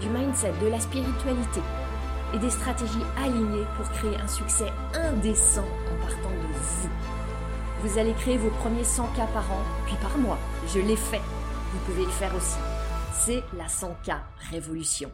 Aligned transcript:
du 0.00 0.08
mindset, 0.08 0.52
de 0.62 0.68
la 0.68 0.80
spiritualité 0.80 1.60
et 2.34 2.38
des 2.38 2.50
stratégies 2.50 3.04
alignées 3.16 3.66
pour 3.76 3.88
créer 3.90 4.16
un 4.16 4.28
succès 4.28 4.72
indécent 4.94 5.64
en 5.64 6.06
partant 6.06 6.30
de 6.30 6.52
vous. 6.52 6.88
Vous 7.82 7.98
allez 7.98 8.12
créer 8.14 8.36
vos 8.36 8.50
premiers 8.50 8.84
100 8.84 9.06
k 9.08 9.16
par 9.32 9.50
an, 9.52 9.62
puis 9.86 9.96
par 10.02 10.16
mois. 10.18 10.38
Je 10.74 10.80
l'ai 10.80 10.96
fait. 10.96 11.20
Vous 11.72 11.78
pouvez 11.86 12.04
le 12.04 12.10
faire 12.10 12.34
aussi. 12.34 12.58
C'est 13.12 13.42
la 13.56 13.66
100K 13.66 14.18
Révolution. 14.50 15.10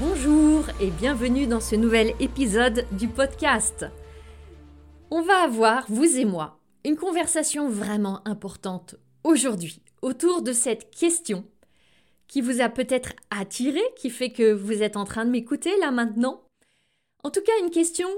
Bonjour 0.00 0.64
et 0.80 0.90
bienvenue 0.90 1.46
dans 1.46 1.60
ce 1.60 1.74
nouvel 1.74 2.14
épisode 2.20 2.86
du 2.92 3.08
podcast. 3.08 3.86
On 5.10 5.22
va 5.22 5.44
avoir, 5.44 5.84
vous 5.88 6.18
et 6.18 6.24
moi, 6.24 6.58
une 6.84 6.96
conversation 6.96 7.68
vraiment 7.68 8.20
importante 8.26 8.96
aujourd'hui 9.24 9.82
autour 10.02 10.42
de 10.42 10.52
cette 10.52 10.90
question 10.90 11.44
qui 12.28 12.40
vous 12.40 12.60
a 12.60 12.68
peut-être 12.68 13.12
attiré, 13.30 13.80
qui 13.96 14.10
fait 14.10 14.32
que 14.32 14.52
vous 14.52 14.82
êtes 14.82 14.96
en 14.96 15.04
train 15.04 15.24
de 15.24 15.30
m'écouter 15.30 15.76
là 15.78 15.90
maintenant? 15.90 16.42
En 17.22 17.30
tout 17.30 17.42
cas, 17.42 17.52
une 17.62 17.70
question 17.70 18.08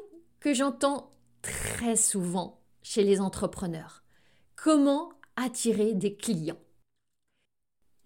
que 0.41 0.55
j'entends 0.55 1.12
très 1.42 1.97
souvent 1.97 2.61
chez 2.83 3.05
les 3.05 3.20
entrepreneurs. 3.20 4.03
Comment 4.56 5.11
attirer 5.36 5.95
des 5.95 6.14
clients? 6.14 6.61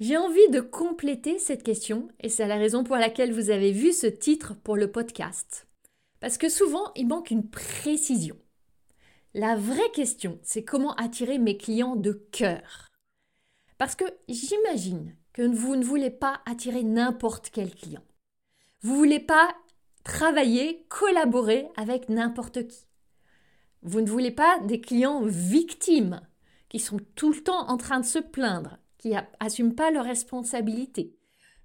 J'ai 0.00 0.16
envie 0.16 0.48
de 0.50 0.60
compléter 0.60 1.38
cette 1.38 1.62
question 1.62 2.08
et 2.20 2.28
c'est 2.28 2.46
la 2.48 2.56
raison 2.56 2.82
pour 2.82 2.96
laquelle 2.96 3.32
vous 3.32 3.50
avez 3.50 3.70
vu 3.70 3.92
ce 3.92 4.08
titre 4.08 4.54
pour 4.64 4.76
le 4.76 4.90
podcast. 4.90 5.68
Parce 6.18 6.38
que 6.38 6.48
souvent, 6.48 6.92
il 6.96 7.06
manque 7.06 7.30
une 7.30 7.48
précision. 7.48 8.36
La 9.34 9.56
vraie 9.56 9.90
question, 9.92 10.38
c'est 10.42 10.64
comment 10.64 10.94
attirer 10.94 11.38
mes 11.38 11.56
clients 11.56 11.96
de 11.96 12.12
cœur? 12.12 12.90
Parce 13.78 13.94
que 13.94 14.04
j'imagine 14.28 15.16
que 15.32 15.42
vous 15.42 15.76
ne 15.76 15.84
voulez 15.84 16.10
pas 16.10 16.40
attirer 16.46 16.82
n'importe 16.82 17.50
quel 17.50 17.74
client. 17.74 18.02
Vous 18.82 18.92
ne 18.92 18.98
voulez 18.98 19.20
pas 19.20 19.54
travailler, 20.04 20.84
collaborer 20.88 21.68
avec 21.76 22.08
n'importe 22.08 22.66
qui. 22.66 22.86
Vous 23.82 24.00
ne 24.00 24.08
voulez 24.08 24.30
pas 24.30 24.58
des 24.60 24.80
clients 24.80 25.22
victimes 25.22 26.20
qui 26.68 26.78
sont 26.78 27.00
tout 27.14 27.32
le 27.32 27.42
temps 27.42 27.68
en 27.68 27.76
train 27.76 28.00
de 28.00 28.04
se 28.04 28.18
plaindre, 28.18 28.78
qui 28.98 29.10
n'assument 29.40 29.74
pas 29.74 29.90
leurs 29.90 30.04
responsabilités. 30.04 31.16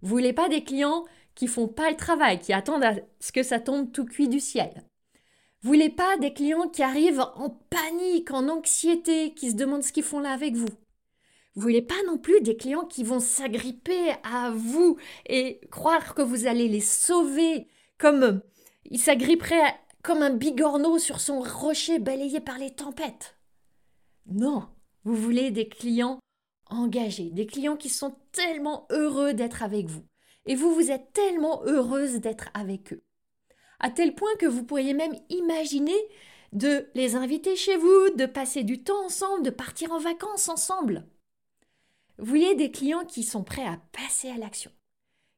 Vous 0.01 0.09
voulez 0.09 0.33
pas 0.33 0.49
des 0.49 0.63
clients 0.63 1.05
qui 1.35 1.47
font 1.47 1.67
pas 1.67 1.89
le 1.89 1.95
travail, 1.95 2.39
qui 2.39 2.53
attendent 2.53 2.83
à 2.83 2.95
ce 3.19 3.31
que 3.31 3.43
ça 3.43 3.59
tombe 3.59 3.91
tout 3.91 4.05
cuit 4.05 4.27
du 4.27 4.39
ciel. 4.39 4.83
Vous 5.61 5.69
voulez 5.69 5.89
pas 5.89 6.17
des 6.17 6.33
clients 6.33 6.67
qui 6.67 6.83
arrivent 6.83 7.25
en 7.35 7.49
panique, 7.49 8.31
en 8.31 8.47
anxiété, 8.47 9.33
qui 9.33 9.51
se 9.51 9.55
demandent 9.55 9.83
ce 9.83 9.91
qu'ils 9.91 10.03
font 10.03 10.19
là 10.19 10.31
avec 10.31 10.55
vous. 10.55 10.69
Vous 11.57 11.63
voulez 11.63 11.81
pas 11.81 12.01
non 12.05 12.19
plus 12.19 12.39
des 12.41 12.55
clients 12.55 12.85
qui 12.85 13.03
vont 13.03 13.19
s'agripper 13.19 14.11
à 14.23 14.51
vous 14.51 14.97
et 15.25 15.59
croire 15.71 16.13
que 16.13 16.21
vous 16.21 16.45
allez 16.45 16.67
les 16.67 16.81
sauver, 16.81 17.67
comme 17.97 18.41
ils 18.85 18.99
s'agripperaient 18.99 19.75
comme 20.03 20.21
un 20.21 20.29
bigorneau 20.29 20.99
sur 20.99 21.19
son 21.19 21.41
rocher 21.41 21.97
balayé 21.97 22.39
par 22.39 22.59
les 22.59 22.75
tempêtes. 22.75 23.37
Non, 24.27 24.69
vous 25.03 25.15
voulez 25.15 25.49
des 25.49 25.67
clients 25.67 26.19
engagés, 26.69 27.31
des 27.31 27.47
clients 27.47 27.75
qui 27.75 27.89
sont 27.89 28.15
tellement 28.31 28.85
heureux 28.91 29.33
d'être 29.33 29.63
avec 29.63 29.87
vous. 29.87 30.05
Et 30.45 30.53
vous, 30.53 30.71
vous 30.75 30.91
êtes 30.91 31.11
tellement 31.11 31.63
heureuse 31.65 32.19
d'être 32.19 32.49
avec 32.53 32.93
eux 32.93 33.01
à 33.79 33.89
tel 33.89 34.15
point 34.15 34.35
que 34.39 34.45
vous 34.45 34.63
pourriez 34.63 34.93
même 34.93 35.15
imaginer 35.29 35.97
de 36.53 36.87
les 36.95 37.15
inviter 37.15 37.55
chez 37.55 37.77
vous, 37.77 38.09
de 38.15 38.25
passer 38.25 38.63
du 38.63 38.83
temps 38.83 39.05
ensemble, 39.05 39.43
de 39.43 39.49
partir 39.49 39.91
en 39.91 39.99
vacances 39.99 40.49
ensemble. 40.49 41.05
Vous 42.17 42.25
voyez 42.25 42.55
des 42.55 42.71
clients 42.71 43.05
qui 43.05 43.23
sont 43.23 43.43
prêts 43.43 43.65
à 43.65 43.79
passer 43.91 44.29
à 44.29 44.37
l'action, 44.37 44.71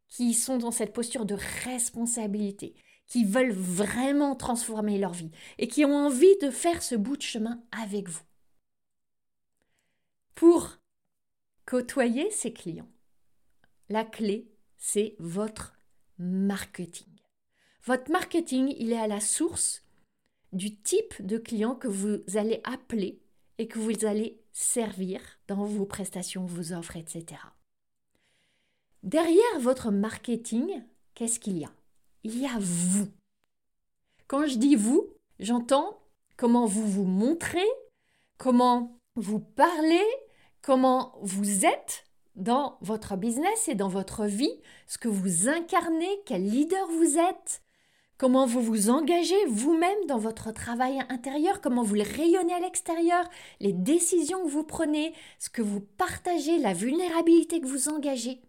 qui 0.07 0.33
sont 0.33 0.57
dans 0.57 0.71
cette 0.71 0.93
posture 0.93 1.25
de 1.25 1.37
responsabilité, 1.63 2.73
qui 3.05 3.25
veulent 3.25 3.51
vraiment 3.51 4.35
transformer 4.35 4.97
leur 4.97 5.13
vie 5.13 5.31
et 5.57 5.67
qui 5.67 5.83
ont 5.83 5.95
envie 5.95 6.37
de 6.41 6.51
faire 6.51 6.81
ce 6.81 6.95
bout 6.95 7.17
de 7.17 7.21
chemin 7.21 7.61
avec 7.71 8.07
vous. 8.07 8.23
Pour 10.35 10.77
côtoyer 11.65 12.31
ces 12.31 12.53
clients, 12.53 12.89
la 13.89 14.05
clé, 14.05 14.49
c'est 14.77 15.15
votre 15.19 15.73
marketing. 16.17 17.07
Votre 17.83 18.11
marketing, 18.11 18.73
il 18.77 18.93
est 18.93 18.99
à 18.99 19.07
la 19.07 19.19
source 19.19 19.83
du 20.53 20.75
type 20.75 21.25
de 21.25 21.37
client 21.37 21.75
que 21.75 21.87
vous 21.87 22.19
allez 22.35 22.61
appeler 22.63 23.21
et 23.57 23.67
que 23.67 23.79
vous 23.79 24.05
allez 24.05 24.38
servir 24.59 25.21
dans 25.47 25.63
vos 25.63 25.85
prestations, 25.85 26.45
vos 26.45 26.73
offres, 26.73 26.97
etc. 26.97 27.41
Derrière 29.03 29.59
votre 29.61 29.89
marketing, 29.89 30.83
qu'est-ce 31.15 31.39
qu'il 31.39 31.57
y 31.57 31.63
a? 31.63 31.71
Il 32.25 32.37
y 32.37 32.45
a 32.45 32.57
vous. 32.59 33.07
Quand 34.27 34.45
je 34.45 34.57
dis 34.57 34.75
vous, 34.75 35.07
j'entends 35.39 36.01
comment 36.35 36.65
vous 36.65 36.85
vous 36.85 37.05
montrez, 37.05 37.67
comment 38.37 38.99
vous 39.15 39.39
parlez, 39.39 40.05
comment 40.61 41.17
vous 41.21 41.65
êtes 41.65 42.05
dans 42.35 42.77
votre 42.81 43.15
business 43.15 43.69
et 43.69 43.75
dans 43.75 43.87
votre 43.87 44.25
vie, 44.25 44.59
ce 44.87 44.97
que 44.97 45.07
vous 45.07 45.47
incarnez, 45.47 46.21
quel 46.25 46.43
leader 46.43 46.85
vous 46.87 47.17
êtes, 47.17 47.61
comment 48.19 48.45
vous 48.45 48.61
vous 48.61 48.89
engagez 48.89 49.45
vous-même 49.47 50.05
dans 50.07 50.19
votre 50.19 50.51
travail 50.51 50.99
intérieur, 51.07 51.61
comment 51.61 51.83
vous 51.83 51.95
le 51.95 52.03
rayonnez 52.03 52.53
à 52.53 52.59
l'extérieur, 52.59 53.27
les 53.61 53.71
décisions 53.73 54.43
que 54.43 54.49
vous 54.49 54.65
prenez, 54.65 55.13
ce 55.39 55.49
que 55.49 55.61
vous 55.61 55.79
partagez, 55.79 56.59
la 56.59 56.73
vulnérabilité 56.73 57.61
que 57.61 57.65
vous 57.65 57.87
engagez? 57.87 58.41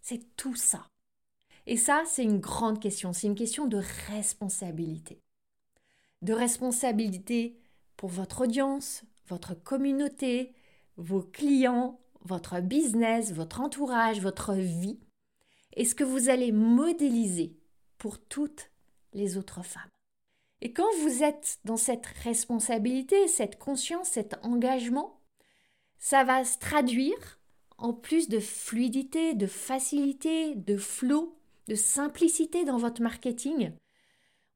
C'est 0.00 0.34
tout 0.36 0.56
ça. 0.56 0.88
Et 1.66 1.76
ça, 1.76 2.04
c'est 2.06 2.24
une 2.24 2.40
grande 2.40 2.80
question, 2.80 3.12
c'est 3.12 3.26
une 3.26 3.34
question 3.34 3.66
de 3.66 3.82
responsabilité. 4.08 5.20
De 6.22 6.32
responsabilité 6.32 7.60
pour 7.98 8.08
votre 8.08 8.42
audience, 8.44 9.02
votre 9.28 9.54
communauté, 9.54 10.54
vos 10.96 11.22
clients, 11.22 12.00
votre 12.22 12.60
business, 12.60 13.32
votre 13.32 13.60
entourage, 13.60 14.22
votre 14.22 14.54
vie, 14.54 14.98
et 15.74 15.84
ce 15.84 15.94
que 15.94 16.04
vous 16.04 16.30
allez 16.30 16.50
modéliser 16.50 17.58
pour 17.98 18.18
toutes 18.18 18.70
les 19.16 19.36
autres 19.36 19.64
femmes. 19.64 19.90
Et 20.60 20.72
quand 20.72 20.90
vous 21.02 21.22
êtes 21.22 21.58
dans 21.64 21.76
cette 21.76 22.06
responsabilité, 22.06 23.26
cette 23.28 23.58
conscience, 23.58 24.10
cet 24.10 24.36
engagement, 24.42 25.20
ça 25.98 26.24
va 26.24 26.44
se 26.44 26.58
traduire 26.58 27.40
en 27.78 27.92
plus 27.92 28.28
de 28.28 28.40
fluidité, 28.40 29.34
de 29.34 29.46
facilité, 29.46 30.54
de 30.54 30.76
flot, 30.76 31.38
de 31.68 31.74
simplicité 31.74 32.64
dans 32.64 32.78
votre 32.78 33.02
marketing. 33.02 33.72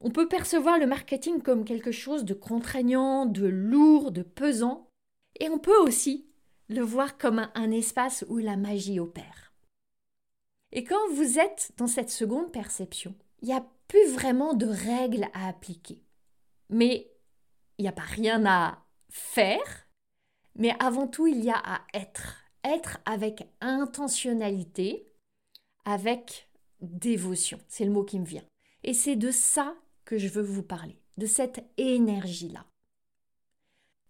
On 0.01 0.11
peut 0.11 0.29
percevoir 0.29 0.79
le 0.79 0.87
marketing 0.87 1.43
comme 1.43 1.65
quelque 1.65 1.93
chose 1.93 2.25
de 2.25 2.33
contraignant, 2.33 3.27
de 3.27 3.47
lourd, 3.47 4.13
de 4.13 4.23
pesant, 4.23 4.89
et 5.39 5.51
on 5.51 5.59
peut 5.59 5.77
aussi 5.77 6.27
le 6.69 6.83
voir 6.83 7.19
comme 7.19 7.51
un, 7.55 7.71
espace 7.73 8.25
où 8.29 8.39
la 8.39 8.57
magie 8.57 9.01
opère. 9.01 9.53
Et 10.73 10.85
quand 10.85 11.11
vous 11.13 11.39
êtes 11.39 11.73
dans 11.77 11.89
cette 11.89 12.11
seconde 12.11 12.53
perception, 12.53 13.15
il 13.43 13.49
n'y 13.49 13.55
a 13.55 13.67
plus 13.89 14.13
vraiment 14.13 14.55
de 14.55 14.67
règles 14.67 15.29
à 15.35 15.49
appliquer. 15.49 16.03
Mais 16.69 17.11
il 17.79 17.83
n'y 17.83 17.89
a 17.89 17.93
pas 17.93 18.03
rien 18.03 18.45
à 18.47 18.85
faire, 19.09 19.89
mais 20.55 20.75
avant 20.79 21.07
tout, 21.07 21.27
il 21.27 21.43
y 21.45 21.51
a 21.51 21.59
à 21.59 21.81
être. 21.95 22.37
Être 22.63 22.99
avec 23.07 23.49
intentionnalité, 23.63 25.11
avec 25.87 26.51
dévotion. 26.83 27.59
C'est 27.69 27.87
le 27.87 27.91
mot 27.91 28.05
qui 28.05 28.21
me 28.21 28.27
vient. 28.27 28.45
Et 28.85 28.93
c'est 28.93 29.17
de 29.17 29.31
ça 29.31 29.75
que 30.05 30.19
je 30.19 30.29
veux 30.29 30.43
vous 30.43 30.63
parler, 30.63 31.01
de 31.17 31.25
cette 31.25 31.65
énergie-là. 31.79 32.67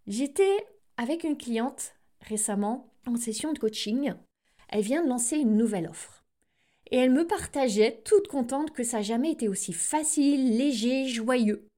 J'étais 0.08 0.66
avec 0.96 1.22
une 1.22 1.38
cliente 1.38 1.94
récemment 2.22 2.92
en 3.06 3.14
session 3.16 3.52
de 3.52 3.58
coaching. 3.60 4.14
Elle 4.68 4.82
vient 4.82 5.04
de 5.04 5.08
lancer 5.08 5.36
une 5.36 5.56
nouvelle 5.56 5.86
offre 5.86 6.19
et 6.90 6.96
elle 6.96 7.10
me 7.10 7.26
partageait, 7.26 8.02
toute 8.04 8.28
contente, 8.28 8.72
que 8.72 8.82
ça 8.82 8.98
n'a 8.98 9.02
jamais 9.02 9.32
été 9.32 9.48
aussi 9.48 9.72
facile, 9.72 10.56
léger, 10.56 11.06
joyeux. 11.06 11.68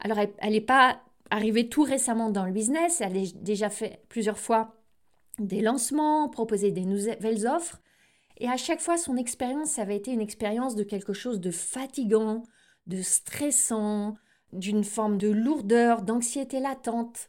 Alors, 0.00 0.18
elle 0.18 0.52
n'est 0.52 0.60
pas 0.60 1.00
arrivée 1.30 1.68
tout 1.68 1.82
récemment 1.82 2.30
dans 2.30 2.44
le 2.44 2.52
business, 2.52 3.00
elle 3.00 3.16
a 3.16 3.22
déjà 3.36 3.70
fait 3.70 4.02
plusieurs 4.08 4.38
fois 4.38 4.74
des 5.38 5.60
lancements, 5.60 6.28
proposé 6.28 6.70
des 6.70 6.84
nouvelles 6.84 7.46
offres, 7.46 7.80
Et 8.38 8.48
à 8.48 8.56
chaque 8.56 8.80
fois, 8.80 8.96
son 8.96 9.16
expérience, 9.16 9.78
avait 9.78 9.96
été 9.96 10.10
une 10.12 10.20
expérience 10.20 10.74
de 10.74 10.82
quelque 10.82 11.12
chose 11.12 11.40
de 11.40 11.50
fatigant, 11.50 12.42
de 12.86 13.02
stressant, 13.02 14.16
d'une 14.52 14.84
forme 14.84 15.18
de 15.18 15.28
lourdeur, 15.28 16.02
d'anxiété 16.02 16.58
latente, 16.58 17.28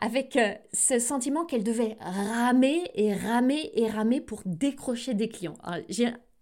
avec 0.00 0.36
euh, 0.36 0.52
ce 0.72 0.98
sentiment 0.98 1.44
qu'elle 1.44 1.64
devait 1.64 1.96
ramer 2.00 2.90
et 2.94 3.14
ramer 3.14 3.70
et 3.74 3.88
ramer 3.88 4.20
pour 4.20 4.42
décrocher 4.44 5.14
des 5.14 5.28
clients. 5.28 5.56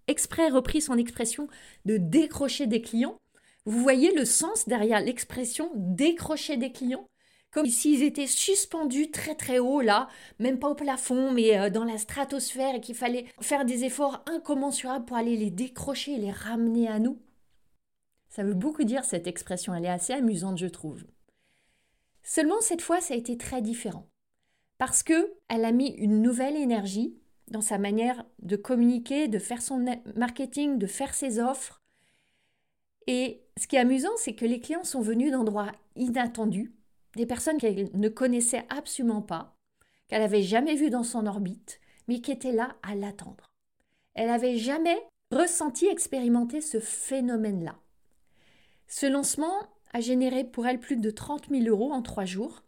Exprès 0.07 0.49
repris 0.49 0.81
son 0.81 0.99
expression 0.99 1.49
de 1.85 1.97
décrocher 1.97 2.67
des 2.67 2.83
clients. 2.83 3.17
Vous 3.65 3.81
voyez 3.81 4.13
le 4.15 4.25
sens 4.25 4.67
derrière 4.67 5.01
l'expression 5.01 5.71
décrocher 5.75 6.57
des 6.57 6.73
clients? 6.73 7.07
Comme 7.53 7.67
s'ils 7.67 8.03
étaient 8.03 8.27
suspendus 8.27 9.11
très 9.11 9.35
très 9.35 9.59
haut 9.59 9.83
là, 9.83 10.09
même 10.39 10.59
pas 10.59 10.71
au 10.71 10.75
plafond, 10.75 11.33
mais 11.33 11.59
euh, 11.59 11.71
dans 11.71 11.85
la 11.85 11.99
stratosphère 11.99 12.77
et 12.77 12.81
qu'il 12.81 12.95
fallait 12.95 13.27
faire 13.41 13.67
des 13.67 13.85
efforts 13.85 14.25
incommensurables 14.27 15.05
pour 15.05 15.19
aller 15.19 15.37
les 15.37 15.51
décrocher 15.51 16.15
et 16.15 16.19
les 16.19 16.31
ramener 16.31 16.89
à 16.89 16.99
nous. 16.99 17.21
Ça 18.31 18.43
veut 18.43 18.55
beaucoup 18.55 18.85
dire 18.85 19.05
cette 19.05 19.27
expression, 19.27 19.75
elle 19.75 19.85
est 19.85 19.89
assez 19.89 20.15
amusante 20.15 20.59
je 20.59 20.67
trouve. 20.67 21.05
Seulement 22.23 22.61
cette 22.63 22.81
fois 22.81 23.03
ça 23.03 23.13
a 23.13 23.19
été 23.19 23.37
très 23.37 23.61
différent 23.61 24.09
parce 24.79 25.03
que 25.03 25.35
elle 25.49 25.67
a 25.67 25.73
mis 25.73 25.91
une 25.91 26.23
nouvelle 26.23 26.57
énergie 26.57 27.15
dans 27.49 27.61
sa 27.61 27.79
manière 27.79 28.25
de 28.41 28.57
communiquer, 28.57 29.29
de 29.29 29.39
faire 29.39 29.63
son 29.63 29.85
marketing, 30.17 30.79
de 30.79 30.87
faire 30.87 31.15
ses 31.15 31.39
offres. 31.39 31.81
Et 33.07 33.43
ce 33.59 33.67
qui 33.67 33.77
est 33.77 33.81
amusant, 33.81 34.17
c'est 34.17 34.35
que 34.35 34.47
les 34.47 34.61
clients 34.61 34.85
sont 34.85 35.01
venus 35.01 35.33
d'endroits 35.33 35.73
inattendus, 35.97 36.73
des 37.17 37.27
personnes 37.27 37.59
qu'elle 37.59 37.91
ne 37.93 38.09
connaissait 38.09 38.65
absolument 38.71 39.23
pas, 39.23 39.57
qu'elle 40.09 40.23
n'avait 40.23 40.43
jamais 40.43 40.77
vues 40.77 40.91
dans 40.91 41.03
son 41.03 41.27
orbite, 41.27 41.81
mais 42.09 42.21
qui 42.21 42.31
étaient 42.33 42.53
là 42.53 42.77
à 42.83 42.95
l'attendre. 42.95 43.53
Elle 44.15 44.29
n'avait 44.29 44.57
jamais 44.57 44.99
ressenti, 45.31 45.87
expérimenté 45.87 46.61
ce 46.61 46.79
phénomène-là. 46.81 47.77
Ce 48.87 49.07
lancement 49.07 49.55
a 49.93 50.01
généré 50.01 50.45
pour 50.45 50.67
elle 50.67 50.81
plus 50.81 50.97
de 50.97 51.11
30 51.11 51.49
000 51.51 51.65
euros 51.65 51.93
en 51.93 52.03
trois 52.03 52.25
jours. 52.25 52.63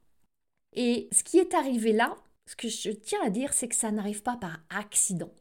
Et 0.72 1.08
ce 1.12 1.22
qui 1.22 1.38
est 1.38 1.54
arrivé 1.54 1.92
là, 1.92 2.16
ce 2.46 2.56
que 2.56 2.68
je 2.68 2.90
tiens 2.90 3.20
à 3.24 3.30
dire, 3.30 3.52
c'est 3.52 3.68
que 3.68 3.74
ça 3.74 3.90
n'arrive 3.90 4.22
pas 4.22 4.36
par 4.36 4.58
accident. 4.70 5.32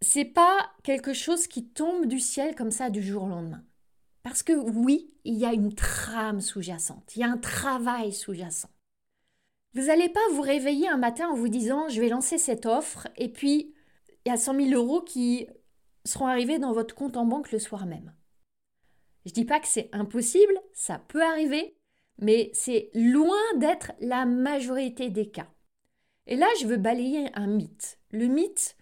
C'est 0.00 0.24
pas 0.24 0.70
quelque 0.82 1.12
chose 1.12 1.46
qui 1.46 1.68
tombe 1.68 2.06
du 2.06 2.20
ciel 2.20 2.54
comme 2.54 2.70
ça 2.70 2.90
du 2.90 3.02
jour 3.02 3.24
au 3.24 3.28
lendemain. 3.28 3.64
Parce 4.22 4.42
que 4.42 4.52
oui, 4.52 5.14
il 5.24 5.34
y 5.34 5.46
a 5.46 5.52
une 5.52 5.74
trame 5.74 6.40
sous-jacente, 6.40 7.14
il 7.14 7.20
y 7.20 7.24
a 7.24 7.30
un 7.30 7.38
travail 7.38 8.12
sous-jacent. 8.12 8.68
Vous 9.74 9.86
n'allez 9.86 10.08
pas 10.08 10.20
vous 10.32 10.40
réveiller 10.40 10.88
un 10.88 10.96
matin 10.96 11.28
en 11.28 11.34
vous 11.34 11.48
disant 11.48 11.88
je 11.88 12.00
vais 12.00 12.08
lancer 12.08 12.38
cette 12.38 12.66
offre 12.66 13.08
et 13.16 13.28
puis 13.28 13.74
il 14.24 14.30
y 14.30 14.32
a 14.32 14.36
100 14.36 14.60
000 14.68 14.70
euros 14.70 15.02
qui 15.02 15.46
seront 16.04 16.26
arrivés 16.26 16.58
dans 16.58 16.72
votre 16.72 16.94
compte 16.94 17.16
en 17.16 17.26
banque 17.26 17.52
le 17.52 17.58
soir 17.58 17.86
même. 17.86 18.14
Je 19.26 19.30
ne 19.30 19.34
dis 19.34 19.44
pas 19.44 19.60
que 19.60 19.68
c'est 19.68 19.90
impossible, 19.92 20.60
ça 20.72 20.98
peut 20.98 21.22
arriver, 21.22 21.76
mais 22.18 22.50
c'est 22.54 22.90
loin 22.94 23.36
d'être 23.56 23.92
la 24.00 24.24
majorité 24.24 25.10
des 25.10 25.30
cas. 25.30 25.48
Et 26.26 26.36
là, 26.36 26.46
je 26.60 26.66
veux 26.66 26.76
balayer 26.76 27.30
un 27.34 27.46
mythe. 27.46 27.98
Le 28.10 28.26
mythe 28.26 28.76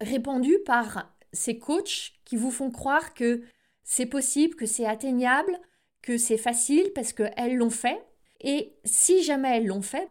répandu 0.00 0.58
par 0.64 1.14
ces 1.32 1.58
coachs 1.58 2.12
qui 2.24 2.36
vous 2.36 2.50
font 2.50 2.70
croire 2.70 3.14
que 3.14 3.42
c'est 3.82 4.06
possible, 4.06 4.56
que 4.56 4.66
c'est 4.66 4.86
atteignable, 4.86 5.60
que 6.02 6.16
c'est 6.16 6.38
facile 6.38 6.90
parce 6.94 7.12
qu'elles 7.12 7.56
l'ont 7.56 7.70
fait. 7.70 8.02
Et 8.40 8.74
si 8.84 9.22
jamais 9.22 9.56
elles 9.56 9.66
l'ont 9.66 9.82
fait, 9.82 10.10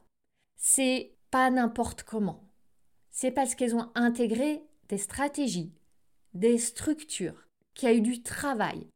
c'est 0.55 1.15
pas 1.31 1.49
n'importe 1.49 2.03
comment. 2.03 2.43
C'est 3.09 3.31
parce 3.31 3.55
qu'elles 3.55 3.75
ont 3.75 3.89
intégré 3.95 4.63
des 4.89 4.97
stratégies, 4.97 5.73
des 6.33 6.57
structures, 6.57 7.47
qu'il 7.73 7.89
y 7.89 7.91
a 7.91 7.95
eu 7.95 8.01
du 8.01 8.21
travail. 8.21 8.87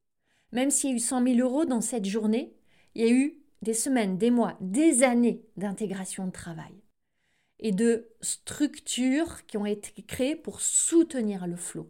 Même 0.52 0.72
s'il 0.72 0.92
y 0.92 0.94
a 0.94 0.96
eu 0.96 1.00
100 1.00 1.24
000 1.24 1.40
euros 1.40 1.66
dans 1.66 1.82
cette 1.82 2.06
journée, 2.06 2.54
il 2.96 3.06
y 3.06 3.10
a 3.10 3.12
eu 3.12 3.42
des 3.62 3.74
semaines, 3.74 4.18
des 4.18 4.32
mois, 4.32 4.58
des 4.62 5.04
années 5.04 5.44
d'intégration 5.58 6.28
de 6.28 6.32
travail 6.32 6.82
et 7.60 7.72
de 7.72 8.10
structures 8.22 9.46
qui 9.46 9.58
ont 9.58 9.66
été 9.66 10.02
créées 10.02 10.36
pour 10.36 10.62
soutenir 10.62 11.48
le 11.48 11.56
flot 11.56 11.90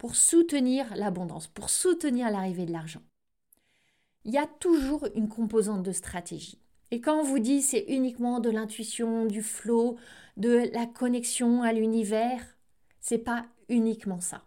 pour 0.00 0.16
soutenir 0.16 0.86
l'abondance, 0.96 1.46
pour 1.46 1.68
soutenir 1.68 2.30
l'arrivée 2.30 2.64
de 2.64 2.72
l'argent. 2.72 3.02
Il 4.24 4.32
y 4.32 4.38
a 4.38 4.46
toujours 4.46 5.06
une 5.14 5.28
composante 5.28 5.82
de 5.82 5.92
stratégie. 5.92 6.58
Et 6.90 7.02
quand 7.02 7.20
on 7.20 7.22
vous 7.22 7.38
dit 7.38 7.60
c'est 7.60 7.84
uniquement 7.86 8.40
de 8.40 8.48
l'intuition, 8.48 9.26
du 9.26 9.42
flow, 9.42 9.98
de 10.38 10.70
la 10.72 10.86
connexion 10.86 11.62
à 11.62 11.74
l'univers, 11.74 12.40
c'est 12.98 13.18
pas 13.18 13.44
uniquement 13.68 14.20
ça. 14.20 14.46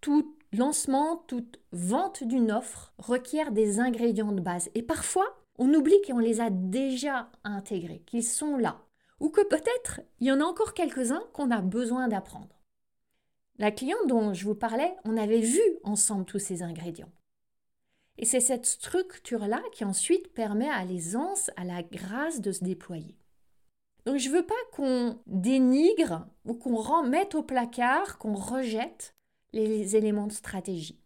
Tout 0.00 0.38
lancement, 0.54 1.18
toute 1.28 1.60
vente 1.72 2.24
d'une 2.24 2.50
offre 2.50 2.94
requiert 2.96 3.52
des 3.52 3.80
ingrédients 3.80 4.32
de 4.32 4.40
base. 4.40 4.70
Et 4.74 4.82
parfois, 4.82 5.26
on 5.58 5.74
oublie 5.74 6.00
qu'on 6.06 6.18
les 6.18 6.40
a 6.40 6.48
déjà 6.48 7.30
intégrés, 7.44 8.02
qu'ils 8.06 8.24
sont 8.24 8.56
là. 8.56 8.80
Ou 9.24 9.30
que 9.30 9.40
peut-être 9.40 10.02
il 10.20 10.26
y 10.26 10.32
en 10.32 10.42
a 10.42 10.44
encore 10.44 10.74
quelques-uns 10.74 11.24
qu'on 11.32 11.50
a 11.50 11.62
besoin 11.62 12.08
d'apprendre. 12.08 12.60
La 13.56 13.70
cliente 13.70 14.06
dont 14.06 14.34
je 14.34 14.44
vous 14.44 14.54
parlais, 14.54 14.94
on 15.06 15.16
avait 15.16 15.40
vu 15.40 15.62
ensemble 15.82 16.26
tous 16.26 16.38
ces 16.38 16.62
ingrédients. 16.62 17.10
Et 18.18 18.26
c'est 18.26 18.40
cette 18.40 18.66
structure-là 18.66 19.62
qui 19.72 19.86
ensuite 19.86 20.34
permet 20.34 20.68
à 20.68 20.84
l'aisance, 20.84 21.50
à 21.56 21.64
la 21.64 21.82
grâce 21.82 22.42
de 22.42 22.52
se 22.52 22.62
déployer. 22.62 23.16
Donc 24.04 24.18
je 24.18 24.28
ne 24.28 24.34
veux 24.34 24.44
pas 24.44 24.52
qu'on 24.72 25.18
dénigre 25.26 26.26
ou 26.44 26.52
qu'on 26.52 26.76
remette 26.76 27.34
au 27.34 27.42
placard, 27.42 28.18
qu'on 28.18 28.34
rejette 28.34 29.14
les 29.54 29.96
éléments 29.96 30.26
de 30.26 30.32
stratégie. 30.32 31.00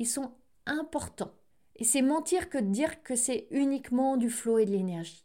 Ils 0.00 0.08
sont 0.08 0.32
importants. 0.66 1.36
Et 1.76 1.84
c'est 1.84 2.02
mentir 2.02 2.50
que 2.50 2.58
de 2.58 2.72
dire 2.72 3.04
que 3.04 3.14
c'est 3.14 3.46
uniquement 3.52 4.16
du 4.16 4.30
flot 4.30 4.58
et 4.58 4.66
de 4.66 4.72
l'énergie. 4.72 5.24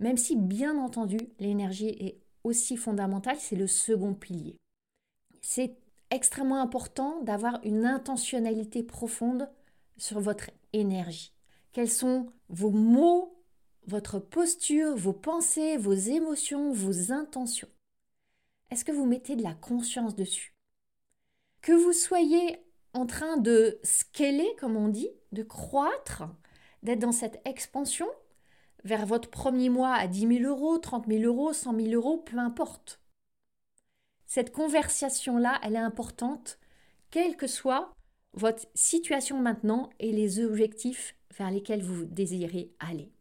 Même 0.00 0.16
si, 0.16 0.34
bien 0.36 0.78
entendu, 0.78 1.18
l'énergie 1.38 1.88
est 1.88 2.20
aussi 2.42 2.76
fondamentale, 2.76 3.36
c'est 3.38 3.56
le 3.56 3.66
second 3.66 4.14
pilier. 4.14 4.56
C'est 5.42 5.76
extrêmement 6.10 6.60
important 6.60 7.22
d'avoir 7.22 7.60
une 7.64 7.84
intentionnalité 7.84 8.82
profonde 8.82 9.48
sur 9.98 10.20
votre 10.20 10.50
énergie. 10.72 11.34
Quels 11.72 11.90
sont 11.90 12.32
vos 12.48 12.70
mots, 12.70 13.44
votre 13.86 14.18
posture, 14.18 14.96
vos 14.96 15.12
pensées, 15.12 15.76
vos 15.76 15.92
émotions, 15.92 16.72
vos 16.72 17.12
intentions? 17.12 17.68
Est-ce 18.70 18.84
que 18.84 18.92
vous 18.92 19.06
mettez 19.06 19.36
de 19.36 19.42
la 19.42 19.54
conscience 19.54 20.16
dessus? 20.16 20.54
Que 21.60 21.72
vous 21.72 21.92
soyez 21.92 22.58
en 22.94 23.04
train 23.06 23.36
de 23.36 23.78
scaler, 23.82 24.48
comme 24.58 24.76
on 24.76 24.88
dit, 24.88 25.10
de 25.32 25.42
croître, 25.42 26.24
d'être 26.82 27.00
dans 27.00 27.12
cette 27.12 27.40
expansion 27.44 28.06
vers 28.84 29.06
votre 29.06 29.30
premier 29.30 29.68
mois 29.68 29.94
à 29.94 30.06
10 30.06 30.38
000 30.38 30.50
euros, 30.50 30.78
30 30.78 31.06
000 31.06 31.22
euros, 31.22 31.52
100 31.52 31.76
000 31.76 31.88
euros, 31.92 32.18
peu 32.18 32.38
importe. 32.38 33.00
Cette 34.26 34.52
conversation-là, 34.52 35.58
elle 35.62 35.74
est 35.74 35.78
importante, 35.78 36.58
quelle 37.10 37.36
que 37.36 37.46
soit 37.46 37.92
votre 38.32 38.66
situation 38.74 39.40
maintenant 39.40 39.90
et 39.98 40.12
les 40.12 40.44
objectifs 40.44 41.16
vers 41.36 41.50
lesquels 41.50 41.82
vous 41.82 42.04
désirez 42.04 42.72
aller. 42.78 43.12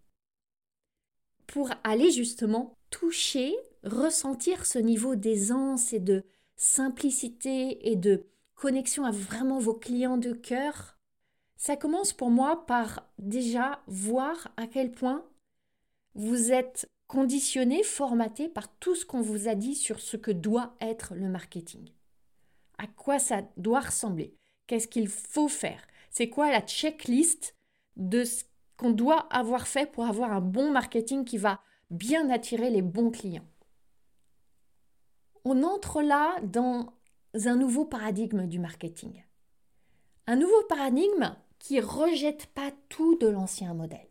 Pour 1.48 1.72
aller 1.84 2.12
justement 2.12 2.76
toucher, 2.92 3.56
ressentir 3.84 4.66
ce 4.66 4.78
niveau 4.78 5.16
d'aisance 5.16 5.94
et 5.94 6.00
de 6.00 6.24
simplicité 6.56 7.90
et 7.90 7.96
de 7.96 8.26
connexion 8.56 9.06
à 9.06 9.12
vraiment 9.12 9.58
vos 9.58 9.74
clients 9.74 10.18
de 10.18 10.34
cœur, 10.34 10.98
ça 11.56 11.76
commence 11.76 12.14
pour 12.14 12.30
moi 12.30 12.66
par 12.68 13.10
déjà 13.18 13.82
voir 13.88 14.54
à 14.58 14.68
quel 14.68 14.92
point 14.92 15.26
vous 16.20 16.52
êtes 16.52 16.92
conditionné, 17.08 17.82
formaté 17.82 18.50
par 18.50 18.68
tout 18.80 18.94
ce 18.94 19.06
qu'on 19.06 19.22
vous 19.22 19.48
a 19.48 19.56
dit 19.56 19.74
sur 19.74 20.02
ce 20.02 20.18
que 20.18 20.32
doit 20.32 20.76
être 20.82 21.16
le 21.16 21.30
marketing. 21.30 21.94
À 22.78 22.88
quoi 22.88 23.20
ça 23.20 23.44
doit 23.56 23.80
ressembler? 23.80 24.36
Qu'est-ce 24.68 24.90
qu'il 24.90 25.08
faut 25.08 25.48
faire? 25.48 25.82
C'est 26.12 26.28
quoi 26.28 26.52
la 26.52 26.60
checklist 26.60 27.56
de 27.96 28.26
ce 28.26 28.44
qu'on 28.76 28.92
doit 28.92 29.34
avoir 29.34 29.66
fait 29.66 29.90
pour 29.90 30.06
avoir 30.06 30.34
un 30.34 30.42
bon 30.42 30.72
marketing 30.72 31.24
qui 31.24 31.38
va 31.38 31.62
bien 31.90 32.30
attirer 32.30 32.70
les 32.70 32.82
bons 32.82 33.12
clients? 33.12 33.48
On 35.46 35.64
entre 35.64 36.02
là 36.02 36.36
dans 36.44 36.94
un 37.34 37.56
nouveau 37.56 37.86
paradigme 37.86 38.46
du 38.46 38.60
marketing. 38.60 39.24
Un 40.28 40.36
nouveau 40.36 40.64
paradigme 40.68 41.34
qui 41.60 41.80
rejette 41.80 42.48
pas 42.48 42.72
tout 42.90 43.18
de 43.20 43.28
l'ancien 43.28 43.74
modèle 43.74 44.09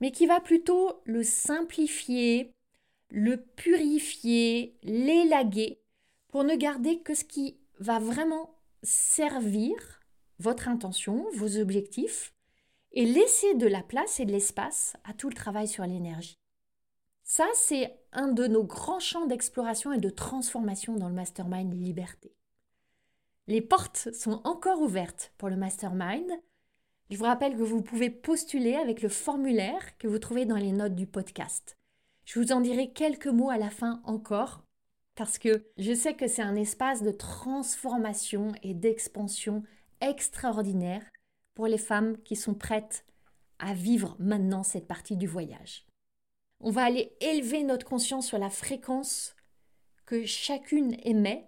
mais 0.00 0.10
qui 0.10 0.26
va 0.26 0.40
plutôt 0.40 1.00
le 1.04 1.22
simplifier, 1.22 2.52
le 3.10 3.36
purifier, 3.36 4.76
l'élaguer, 4.82 5.80
pour 6.28 6.44
ne 6.44 6.56
garder 6.56 7.00
que 7.00 7.14
ce 7.14 7.24
qui 7.24 7.58
va 7.78 7.98
vraiment 7.98 8.58
servir 8.82 10.00
votre 10.38 10.68
intention, 10.68 11.26
vos 11.34 11.58
objectifs, 11.58 12.34
et 12.92 13.04
laisser 13.04 13.54
de 13.54 13.66
la 13.66 13.82
place 13.82 14.20
et 14.20 14.24
de 14.24 14.32
l'espace 14.32 14.96
à 15.04 15.12
tout 15.12 15.28
le 15.28 15.34
travail 15.34 15.68
sur 15.68 15.84
l'énergie. 15.84 16.38
Ça, 17.24 17.46
c'est 17.54 17.98
un 18.12 18.28
de 18.28 18.46
nos 18.46 18.64
grands 18.64 19.00
champs 19.00 19.26
d'exploration 19.26 19.92
et 19.92 19.98
de 19.98 20.10
transformation 20.10 20.96
dans 20.96 21.08
le 21.08 21.14
mastermind 21.14 21.72
liberté. 21.72 22.36
Les 23.46 23.60
portes 23.60 24.12
sont 24.12 24.40
encore 24.44 24.80
ouvertes 24.80 25.32
pour 25.38 25.48
le 25.48 25.56
mastermind. 25.56 26.30
Je 27.10 27.18
vous 27.18 27.24
rappelle 27.24 27.56
que 27.56 27.62
vous 27.62 27.82
pouvez 27.82 28.08
postuler 28.08 28.74
avec 28.74 29.02
le 29.02 29.08
formulaire 29.08 29.96
que 29.98 30.08
vous 30.08 30.18
trouvez 30.18 30.46
dans 30.46 30.56
les 30.56 30.72
notes 30.72 30.94
du 30.94 31.06
podcast. 31.06 31.76
Je 32.24 32.40
vous 32.40 32.52
en 32.52 32.60
dirai 32.60 32.92
quelques 32.92 33.26
mots 33.26 33.50
à 33.50 33.58
la 33.58 33.70
fin 33.70 34.00
encore, 34.04 34.64
parce 35.14 35.38
que 35.38 35.66
je 35.76 35.92
sais 35.92 36.14
que 36.14 36.26
c'est 36.26 36.42
un 36.42 36.56
espace 36.56 37.02
de 37.02 37.10
transformation 37.10 38.52
et 38.62 38.72
d'expansion 38.72 39.62
extraordinaire 40.00 41.02
pour 41.54 41.66
les 41.66 41.78
femmes 41.78 42.16
qui 42.24 42.36
sont 42.36 42.54
prêtes 42.54 43.04
à 43.58 43.74
vivre 43.74 44.16
maintenant 44.18 44.62
cette 44.62 44.88
partie 44.88 45.16
du 45.16 45.26
voyage. 45.26 45.86
On 46.60 46.70
va 46.70 46.84
aller 46.84 47.14
élever 47.20 47.62
notre 47.62 47.86
conscience 47.86 48.26
sur 48.26 48.38
la 48.38 48.50
fréquence 48.50 49.36
que 50.06 50.24
chacune 50.24 50.96
émet 51.02 51.46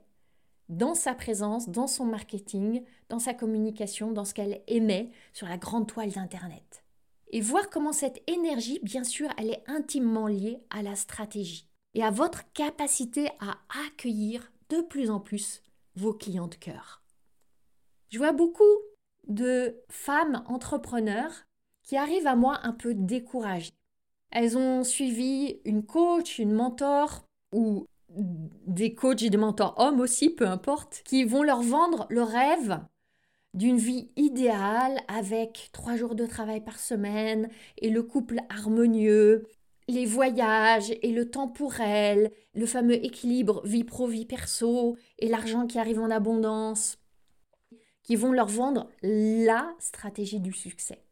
dans 0.68 0.94
sa 0.94 1.14
présence, 1.14 1.68
dans 1.68 1.86
son 1.86 2.04
marketing, 2.04 2.82
dans 3.08 3.18
sa 3.18 3.34
communication, 3.34 4.12
dans 4.12 4.24
ce 4.24 4.34
qu'elle 4.34 4.62
émet 4.66 5.10
sur 5.32 5.46
la 5.46 5.58
grande 5.58 5.86
toile 5.86 6.10
d'Internet. 6.10 6.84
Et 7.30 7.40
voir 7.40 7.70
comment 7.70 7.92
cette 7.92 8.22
énergie, 8.28 8.80
bien 8.82 9.04
sûr, 9.04 9.28
elle 9.36 9.50
est 9.50 9.64
intimement 9.66 10.26
liée 10.26 10.58
à 10.70 10.82
la 10.82 10.96
stratégie 10.96 11.68
et 11.94 12.02
à 12.02 12.10
votre 12.10 12.50
capacité 12.52 13.28
à 13.40 13.58
accueillir 13.86 14.52
de 14.68 14.80
plus 14.80 15.10
en 15.10 15.20
plus 15.20 15.62
vos 15.94 16.12
clients 16.12 16.48
de 16.48 16.54
cœur. 16.54 17.02
Je 18.10 18.18
vois 18.18 18.32
beaucoup 18.32 18.64
de 19.26 19.76
femmes 19.88 20.44
entrepreneurs 20.46 21.46
qui 21.82 21.96
arrivent 21.96 22.26
à 22.26 22.36
moi 22.36 22.60
un 22.62 22.72
peu 22.72 22.94
découragées. 22.94 23.72
Elles 24.30 24.56
ont 24.58 24.84
suivi 24.84 25.60
une 25.64 25.84
coach, 25.84 26.38
une 26.38 26.52
mentor 26.52 27.24
ou 27.52 27.86
des 28.16 28.94
coachs 28.94 29.22
et 29.22 29.30
des 29.30 29.36
mentors 29.36 29.74
hommes 29.78 30.00
aussi, 30.00 30.30
peu 30.30 30.46
importe, 30.46 31.02
qui 31.04 31.24
vont 31.24 31.42
leur 31.42 31.62
vendre 31.62 32.06
le 32.08 32.22
rêve 32.22 32.80
d'une 33.54 33.78
vie 33.78 34.10
idéale 34.16 35.00
avec 35.08 35.70
trois 35.72 35.96
jours 35.96 36.14
de 36.14 36.26
travail 36.26 36.62
par 36.62 36.78
semaine 36.78 37.48
et 37.78 37.90
le 37.90 38.02
couple 38.02 38.40
harmonieux, 38.48 39.46
les 39.88 40.04
voyages 40.04 40.92
et 41.02 41.12
le 41.12 41.30
temps 41.30 41.48
pour 41.48 41.80
elles, 41.80 42.32
le 42.54 42.66
fameux 42.66 43.04
équilibre 43.04 43.66
vie 43.66 43.84
pro, 43.84 44.06
vie 44.06 44.26
perso 44.26 44.96
et 45.18 45.28
l'argent 45.28 45.66
qui 45.66 45.78
arrive 45.78 46.00
en 46.00 46.10
abondance, 46.10 46.98
qui 48.02 48.16
vont 48.16 48.32
leur 48.32 48.48
vendre 48.48 48.90
la 49.02 49.74
stratégie 49.78 50.40
du 50.40 50.52
succès. 50.52 51.02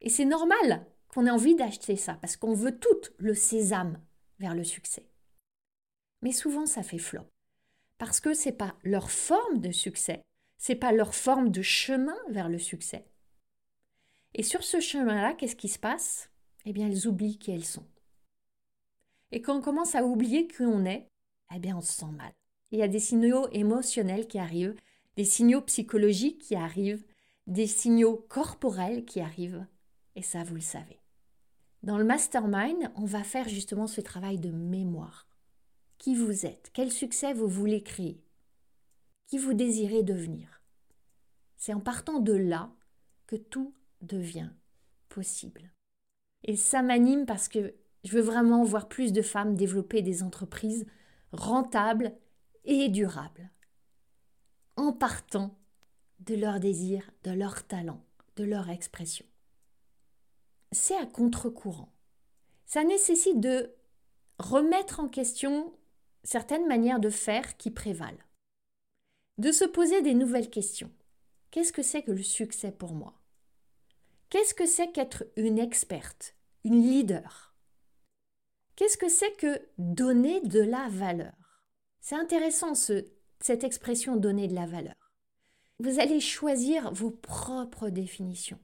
Et 0.00 0.10
c'est 0.10 0.24
normal 0.24 0.86
qu'on 1.08 1.26
ait 1.26 1.30
envie 1.30 1.54
d'acheter 1.54 1.96
ça 1.96 2.14
parce 2.20 2.36
qu'on 2.36 2.54
veut 2.54 2.78
tout 2.78 3.00
le 3.18 3.34
sésame 3.34 4.00
vers 4.38 4.54
le 4.54 4.64
succès. 4.64 5.08
Mais 6.26 6.32
souvent, 6.32 6.66
ça 6.66 6.82
fait 6.82 6.98
flop. 6.98 7.30
Parce 7.98 8.18
que 8.18 8.34
c'est 8.34 8.50
pas 8.50 8.74
leur 8.82 9.12
forme 9.12 9.60
de 9.60 9.70
succès, 9.70 10.24
c'est 10.58 10.74
pas 10.74 10.90
leur 10.90 11.14
forme 11.14 11.50
de 11.50 11.62
chemin 11.62 12.16
vers 12.30 12.48
le 12.48 12.58
succès. 12.58 13.06
Et 14.34 14.42
sur 14.42 14.64
ce 14.64 14.80
chemin-là, 14.80 15.34
qu'est-ce 15.34 15.54
qui 15.54 15.68
se 15.68 15.78
passe? 15.78 16.28
Eh 16.64 16.72
bien, 16.72 16.88
elles 16.88 17.06
oublient 17.06 17.38
qui 17.38 17.52
elles 17.52 17.64
sont. 17.64 17.86
Et 19.30 19.40
quand 19.40 19.58
on 19.58 19.60
commence 19.60 19.94
à 19.94 20.02
oublier 20.02 20.48
qui 20.48 20.62
on 20.62 20.84
est, 20.84 21.06
eh 21.54 21.60
bien, 21.60 21.76
on 21.76 21.80
se 21.80 21.92
sent 21.92 22.10
mal. 22.10 22.32
Il 22.72 22.80
y 22.80 22.82
a 22.82 22.88
des 22.88 22.98
signaux 22.98 23.48
émotionnels 23.52 24.26
qui 24.26 24.40
arrivent, 24.40 24.74
des 25.14 25.24
signaux 25.24 25.60
psychologiques 25.60 26.40
qui 26.40 26.56
arrivent, 26.56 27.06
des 27.46 27.68
signaux 27.68 28.26
corporels 28.28 29.04
qui 29.04 29.20
arrivent. 29.20 29.64
Et 30.16 30.22
ça, 30.22 30.42
vous 30.42 30.56
le 30.56 30.60
savez. 30.60 30.98
Dans 31.84 31.98
le 31.98 32.04
mastermind, 32.04 32.90
on 32.96 33.04
va 33.04 33.22
faire 33.22 33.48
justement 33.48 33.86
ce 33.86 34.00
travail 34.00 34.40
de 34.40 34.50
mémoire 34.50 35.25
qui 35.98 36.14
vous 36.14 36.46
êtes, 36.46 36.70
quel 36.72 36.92
succès 36.92 37.32
vous 37.32 37.48
voulez 37.48 37.82
créer, 37.82 38.22
qui 39.26 39.38
vous 39.38 39.54
désirez 39.54 40.02
devenir? 40.02 40.62
C'est 41.56 41.74
en 41.74 41.80
partant 41.80 42.20
de 42.20 42.32
là 42.32 42.70
que 43.26 43.36
tout 43.36 43.74
devient 44.02 44.50
possible. 45.08 45.72
Et 46.44 46.56
ça 46.56 46.82
m'anime 46.82 47.26
parce 47.26 47.48
que 47.48 47.74
je 48.04 48.12
veux 48.12 48.22
vraiment 48.22 48.62
voir 48.62 48.88
plus 48.88 49.12
de 49.12 49.22
femmes 49.22 49.56
développer 49.56 50.02
des 50.02 50.22
entreprises 50.22 50.86
rentables 51.32 52.12
et 52.64 52.88
durables, 52.88 53.50
en 54.76 54.92
partant 54.92 55.58
de 56.20 56.34
leur 56.34 56.60
désir, 56.60 57.10
de 57.24 57.30
leur 57.30 57.66
talent, 57.66 58.04
de 58.36 58.44
leur 58.44 58.70
expression. 58.70 59.26
C'est 60.72 60.96
à 60.96 61.06
contre-courant. 61.06 61.92
Ça 62.64 62.84
nécessite 62.84 63.40
de 63.40 63.70
remettre 64.38 65.00
en 65.00 65.08
question 65.08 65.72
certaines 66.26 66.66
manières 66.66 67.00
de 67.00 67.08
faire 67.08 67.56
qui 67.56 67.70
prévalent. 67.70 68.24
De 69.38 69.52
se 69.52 69.64
poser 69.64 70.02
des 70.02 70.14
nouvelles 70.14 70.50
questions. 70.50 70.90
Qu'est-ce 71.50 71.72
que 71.72 71.82
c'est 71.82 72.02
que 72.02 72.10
le 72.10 72.22
succès 72.22 72.72
pour 72.72 72.92
moi? 72.94 73.14
Qu'est-ce 74.28 74.54
que 74.54 74.66
c'est 74.66 74.90
qu'être 74.90 75.24
une 75.36 75.58
experte, 75.58 76.34
une 76.64 76.82
leader? 76.82 77.54
Qu'est-ce 78.74 78.98
que 78.98 79.08
c'est 79.08 79.36
que 79.36 79.62
donner 79.78 80.40
de 80.40 80.60
la 80.60 80.88
valeur? 80.88 81.62
C'est 82.00 82.16
intéressant 82.16 82.74
cette 82.74 83.64
expression 83.64 84.16
donner 84.16 84.48
de 84.48 84.54
la 84.54 84.66
valeur. 84.66 85.12
Vous 85.78 86.00
allez 86.00 86.20
choisir 86.20 86.92
vos 86.92 87.10
propres 87.10 87.88
définitions. 87.88 88.58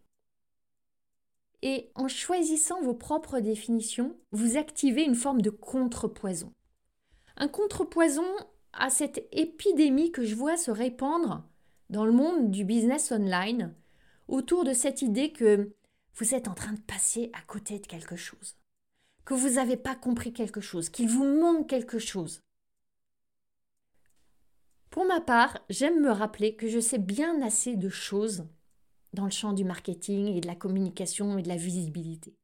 Et 1.62 1.92
en 1.94 2.08
choisissant 2.08 2.82
vos 2.82 2.94
propres 2.94 3.38
définitions, 3.38 4.18
vous 4.32 4.56
activez 4.56 5.04
une 5.04 5.14
forme 5.14 5.42
de 5.42 5.50
contrepoison 5.50 6.52
un 7.36 7.48
contrepoison 7.48 8.26
à 8.72 8.90
cette 8.90 9.26
épidémie 9.32 10.12
que 10.12 10.24
je 10.24 10.34
vois 10.34 10.56
se 10.56 10.70
répandre 10.70 11.44
dans 11.90 12.04
le 12.04 12.12
monde 12.12 12.50
du 12.50 12.64
business 12.64 13.12
online 13.12 13.74
autour 14.28 14.64
de 14.64 14.72
cette 14.72 15.02
idée 15.02 15.32
que 15.32 15.72
vous 16.14 16.34
êtes 16.34 16.48
en 16.48 16.54
train 16.54 16.72
de 16.72 16.80
passer 16.80 17.30
à 17.32 17.40
côté 17.42 17.78
de 17.78 17.86
quelque 17.86 18.16
chose, 18.16 18.56
que 19.24 19.34
vous 19.34 19.50
n'avez 19.50 19.76
pas 19.76 19.94
compris 19.94 20.32
quelque 20.32 20.60
chose, 20.60 20.88
qu'il 20.88 21.08
vous 21.08 21.24
manque 21.24 21.68
quelque 21.68 21.98
chose. 21.98 22.42
Pour 24.90 25.06
ma 25.06 25.20
part, 25.20 25.58
j'aime 25.70 26.00
me 26.00 26.10
rappeler 26.10 26.54
que 26.54 26.68
je 26.68 26.80
sais 26.80 26.98
bien 26.98 27.40
assez 27.40 27.76
de 27.76 27.88
choses 27.88 28.46
dans 29.14 29.24
le 29.24 29.30
champ 29.30 29.52
du 29.52 29.64
marketing 29.64 30.28
et 30.28 30.40
de 30.40 30.46
la 30.46 30.54
communication 30.54 31.38
et 31.38 31.42
de 31.42 31.48
la 31.48 31.56
visibilité, 31.56 32.36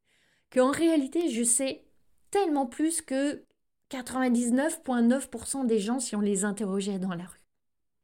qu'en 0.50 0.70
réalité 0.70 1.30
je 1.30 1.42
sais 1.42 1.84
tellement 2.30 2.66
plus 2.66 3.02
que 3.02 3.44
99,9% 3.90 5.66
des 5.66 5.78
gens 5.78 6.00
si 6.00 6.14
on 6.14 6.20
les 6.20 6.44
interrogeait 6.44 6.98
dans 6.98 7.14
la 7.14 7.24
rue. 7.24 7.44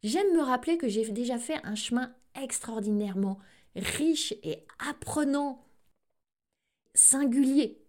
J'aime 0.03 0.35
me 0.35 0.43
rappeler 0.43 0.79
que 0.79 0.89
j'ai 0.89 1.09
déjà 1.11 1.39
fait 1.39 1.61
un 1.65 1.75
chemin 1.75 2.15
extraordinairement 2.41 3.39
riche 3.77 4.35
et 4.43 4.65
apprenant, 4.79 5.65
singulier, 6.95 7.81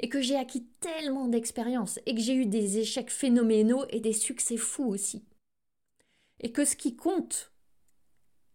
et 0.00 0.08
que 0.08 0.20
j'ai 0.20 0.36
acquis 0.36 0.66
tellement 0.80 1.28
d'expérience, 1.28 1.98
et 2.06 2.14
que 2.14 2.20
j'ai 2.20 2.34
eu 2.34 2.46
des 2.46 2.78
échecs 2.78 3.10
phénoménaux 3.10 3.84
et 3.90 4.00
des 4.00 4.12
succès 4.12 4.56
fous 4.56 4.86
aussi. 4.86 5.24
Et 6.40 6.52
que 6.52 6.64
ce 6.64 6.76
qui 6.76 6.96
compte, 6.96 7.52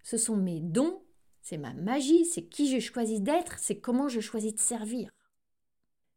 ce 0.04 0.18
sont 0.18 0.38
mes 0.38 0.60
dons, 0.60 1.02
c'est 1.42 1.58
ma 1.58 1.74
magie, 1.74 2.26
c'est 2.26 2.46
qui 2.46 2.70
je 2.72 2.80
choisis 2.80 3.22
d'être, 3.22 3.60
c'est 3.60 3.80
comment 3.80 4.08
je 4.08 4.22
choisis 4.22 4.54
de 4.54 4.60
servir. 4.60 5.12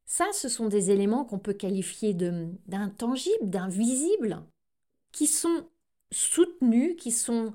Ça, 0.06 0.26
ce 0.32 0.48
sont 0.48 0.68
des 0.68 0.90
éléments 0.90 1.24
qu'on 1.24 1.40
peut 1.40 1.52
qualifier 1.52 2.14
d'intangibles, 2.14 3.50
d'invisibles, 3.50 4.44
qui 5.12 5.26
sont 5.26 5.68
soutenus, 6.12 6.94
qui 6.96 7.10
sont 7.10 7.54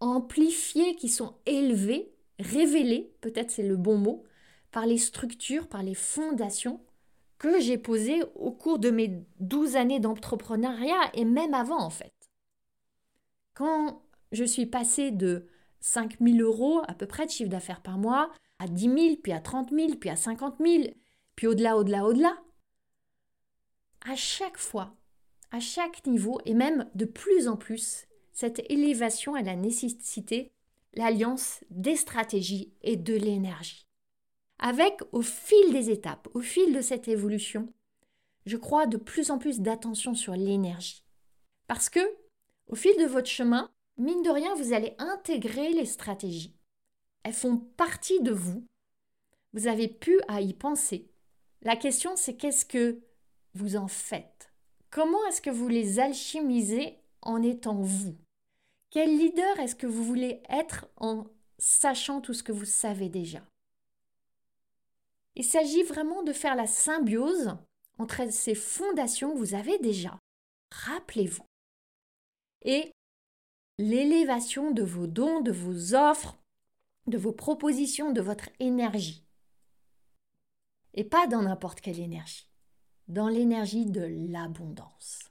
amplifiés, 0.00 0.96
qui 0.96 1.10
sont 1.10 1.34
élevés, 1.44 2.10
révélés, 2.38 3.14
peut-être 3.20 3.50
c'est 3.50 3.66
le 3.66 3.76
bon 3.76 3.98
mot, 3.98 4.24
par 4.72 4.86
les 4.86 4.98
structures, 4.98 5.68
par 5.68 5.82
les 5.82 5.94
fondations 5.94 6.80
que 7.38 7.60
j'ai 7.60 7.76
posées 7.76 8.22
au 8.34 8.50
cours 8.50 8.78
de 8.78 8.90
mes 8.90 9.22
douze 9.40 9.76
années 9.76 10.00
d'entrepreneuriat 10.00 11.10
et 11.12 11.24
même 11.26 11.52
avant 11.52 11.80
en 11.80 11.90
fait. 11.90 12.14
Quand 13.52 14.02
je 14.32 14.44
suis 14.44 14.66
passée 14.66 15.10
de 15.10 15.46
5 15.80 16.16
000 16.20 16.38
euros 16.38 16.80
à 16.88 16.94
peu 16.94 17.06
près 17.06 17.26
de 17.26 17.30
chiffre 17.30 17.50
d'affaires 17.50 17.82
par 17.82 17.98
mois 17.98 18.30
à 18.58 18.66
10 18.66 18.84
000, 18.84 19.16
puis 19.22 19.32
à 19.32 19.40
30 19.40 19.70
000, 19.70 19.96
puis 19.96 20.08
à 20.08 20.16
50 20.16 20.56
000, 20.60 20.84
puis 21.36 21.46
au-delà, 21.46 21.76
au-delà, 21.76 22.04
au-delà. 22.04 22.36
À 24.04 24.16
chaque 24.16 24.58
fois, 24.58 24.96
à 25.50 25.60
chaque 25.60 26.06
niveau, 26.06 26.40
et 26.44 26.54
même 26.54 26.90
de 26.94 27.04
plus 27.04 27.48
en 27.48 27.56
plus, 27.56 28.06
cette 28.32 28.60
élévation 28.70 29.34
a 29.34 29.42
la 29.42 29.56
nécessité 29.56 30.52
l'alliance 30.96 31.62
des 31.70 31.96
stratégies 31.96 32.72
et 32.82 32.96
de 32.96 33.14
l'énergie. 33.14 33.86
Avec, 34.58 35.00
au 35.12 35.20
fil 35.20 35.72
des 35.72 35.90
étapes, 35.90 36.28
au 36.34 36.40
fil 36.40 36.74
de 36.74 36.80
cette 36.80 37.06
évolution, 37.06 37.72
je 38.46 38.56
crois 38.56 38.86
de 38.86 38.96
plus 38.96 39.30
en 39.30 39.38
plus 39.38 39.60
d'attention 39.60 40.14
sur 40.14 40.32
l'énergie. 40.32 41.04
Parce 41.66 41.90
que, 41.90 42.00
au 42.68 42.74
fil 42.74 42.96
de 42.98 43.04
votre 43.04 43.28
chemin, 43.28 43.70
mine 43.98 44.22
de 44.22 44.30
rien, 44.30 44.54
vous 44.54 44.72
allez 44.72 44.94
intégrer 44.98 45.70
les 45.72 45.84
stratégies. 45.84 46.56
Elles 47.22 47.34
font 47.34 47.58
partie 47.58 48.20
de 48.20 48.32
vous. 48.32 48.66
Vous 49.52 49.66
avez 49.66 49.88
pu 49.88 50.18
à 50.28 50.40
y 50.40 50.54
penser. 50.54 51.10
La 51.62 51.76
question, 51.76 52.16
c'est 52.16 52.36
qu'est-ce 52.36 52.64
que 52.64 53.00
vous 53.54 53.76
en 53.76 53.88
faites? 53.88 54.52
Comment 54.90 55.24
est-ce 55.28 55.40
que 55.40 55.50
vous 55.50 55.68
les 55.68 55.98
alchimisez 55.98 56.98
en 57.22 57.42
étant 57.42 57.80
vous? 57.80 58.16
Quel 58.90 59.18
leader 59.18 59.58
est-ce 59.58 59.74
que 59.74 59.86
vous 59.86 60.04
voulez 60.04 60.42
être 60.48 60.88
en 60.96 61.26
sachant 61.58 62.20
tout 62.20 62.34
ce 62.34 62.42
que 62.42 62.52
vous 62.52 62.64
savez 62.64 63.08
déjà? 63.08 63.42
Il 65.34 65.44
s'agit 65.44 65.82
vraiment 65.82 66.22
de 66.22 66.32
faire 66.32 66.54
la 66.54 66.66
symbiose 66.66 67.56
entre 67.98 68.30
ces 68.32 68.54
fondations 68.54 69.32
que 69.32 69.38
vous 69.38 69.54
avez 69.54 69.78
déjà, 69.78 70.18
rappelez-vous, 70.70 71.44
et 72.62 72.92
l'élévation 73.78 74.70
de 74.70 74.82
vos 74.82 75.06
dons, 75.06 75.40
de 75.40 75.52
vos 75.52 75.94
offres, 75.94 76.38
de 77.06 77.18
vos 77.18 77.32
propositions, 77.32 78.12
de 78.12 78.20
votre 78.20 78.48
énergie. 78.60 79.25
Et 80.96 81.04
pas 81.04 81.26
dans 81.26 81.42
n'importe 81.42 81.80
quelle 81.80 82.00
énergie, 82.00 82.48
dans 83.06 83.28
l'énergie 83.28 83.86
de 83.86 84.02
l'abondance. 84.30 85.30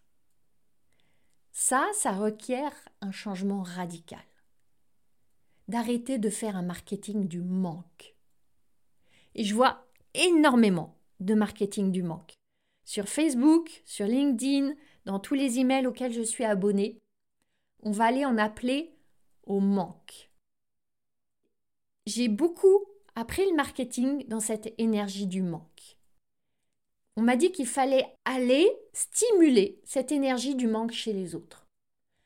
Ça, 1.52 1.88
ça 1.94 2.12
requiert 2.12 2.74
un 3.02 3.12
changement 3.12 3.64
radical. 3.64 4.24
D'arrêter 5.68 6.20
de 6.20 6.30
faire 6.30 6.56
un 6.56 6.62
marketing 6.62 7.28
du 7.28 7.42
manque. 7.42 8.16
Et 9.34 9.44
je 9.44 9.56
vois 9.56 9.88
énormément 10.14 10.96
de 11.20 11.34
marketing 11.34 11.92
du 11.92 12.04
manque. 12.04 12.36
Sur 12.84 13.10
Facebook, 13.10 13.82
sur 13.86 14.06
LinkedIn, 14.06 14.76
dans 15.06 15.20
tous 15.20 15.34
les 15.34 15.58
emails 15.60 15.88
auxquels 15.88 16.14
je 16.14 16.22
suis 16.22 16.44
abonné, 16.44 17.00
on 17.82 17.92
va 17.92 18.06
aller 18.06 18.26
en 18.26 18.38
appeler 18.38 18.96
au 19.44 19.60
manque. 19.60 20.30
J'ai 22.06 22.28
beaucoup 22.28 22.86
appris 23.16 23.46
le 23.50 23.56
marketing 23.56 24.28
dans 24.28 24.40
cette 24.40 24.74
énergie 24.78 25.28
du 25.28 25.42
manque. 25.42 25.98
On 27.18 27.22
m'a 27.22 27.38
dit 27.38 27.52
qu'il 27.52 27.68
fallait 27.68 28.06
aller 28.26 28.70
stimuler 28.94 29.80
cette 29.86 30.12
énergie 30.12 30.56
du 30.56 30.68
manque 30.68 30.92
chez 30.92 31.14
les 31.14 31.34
autres. 31.34 31.66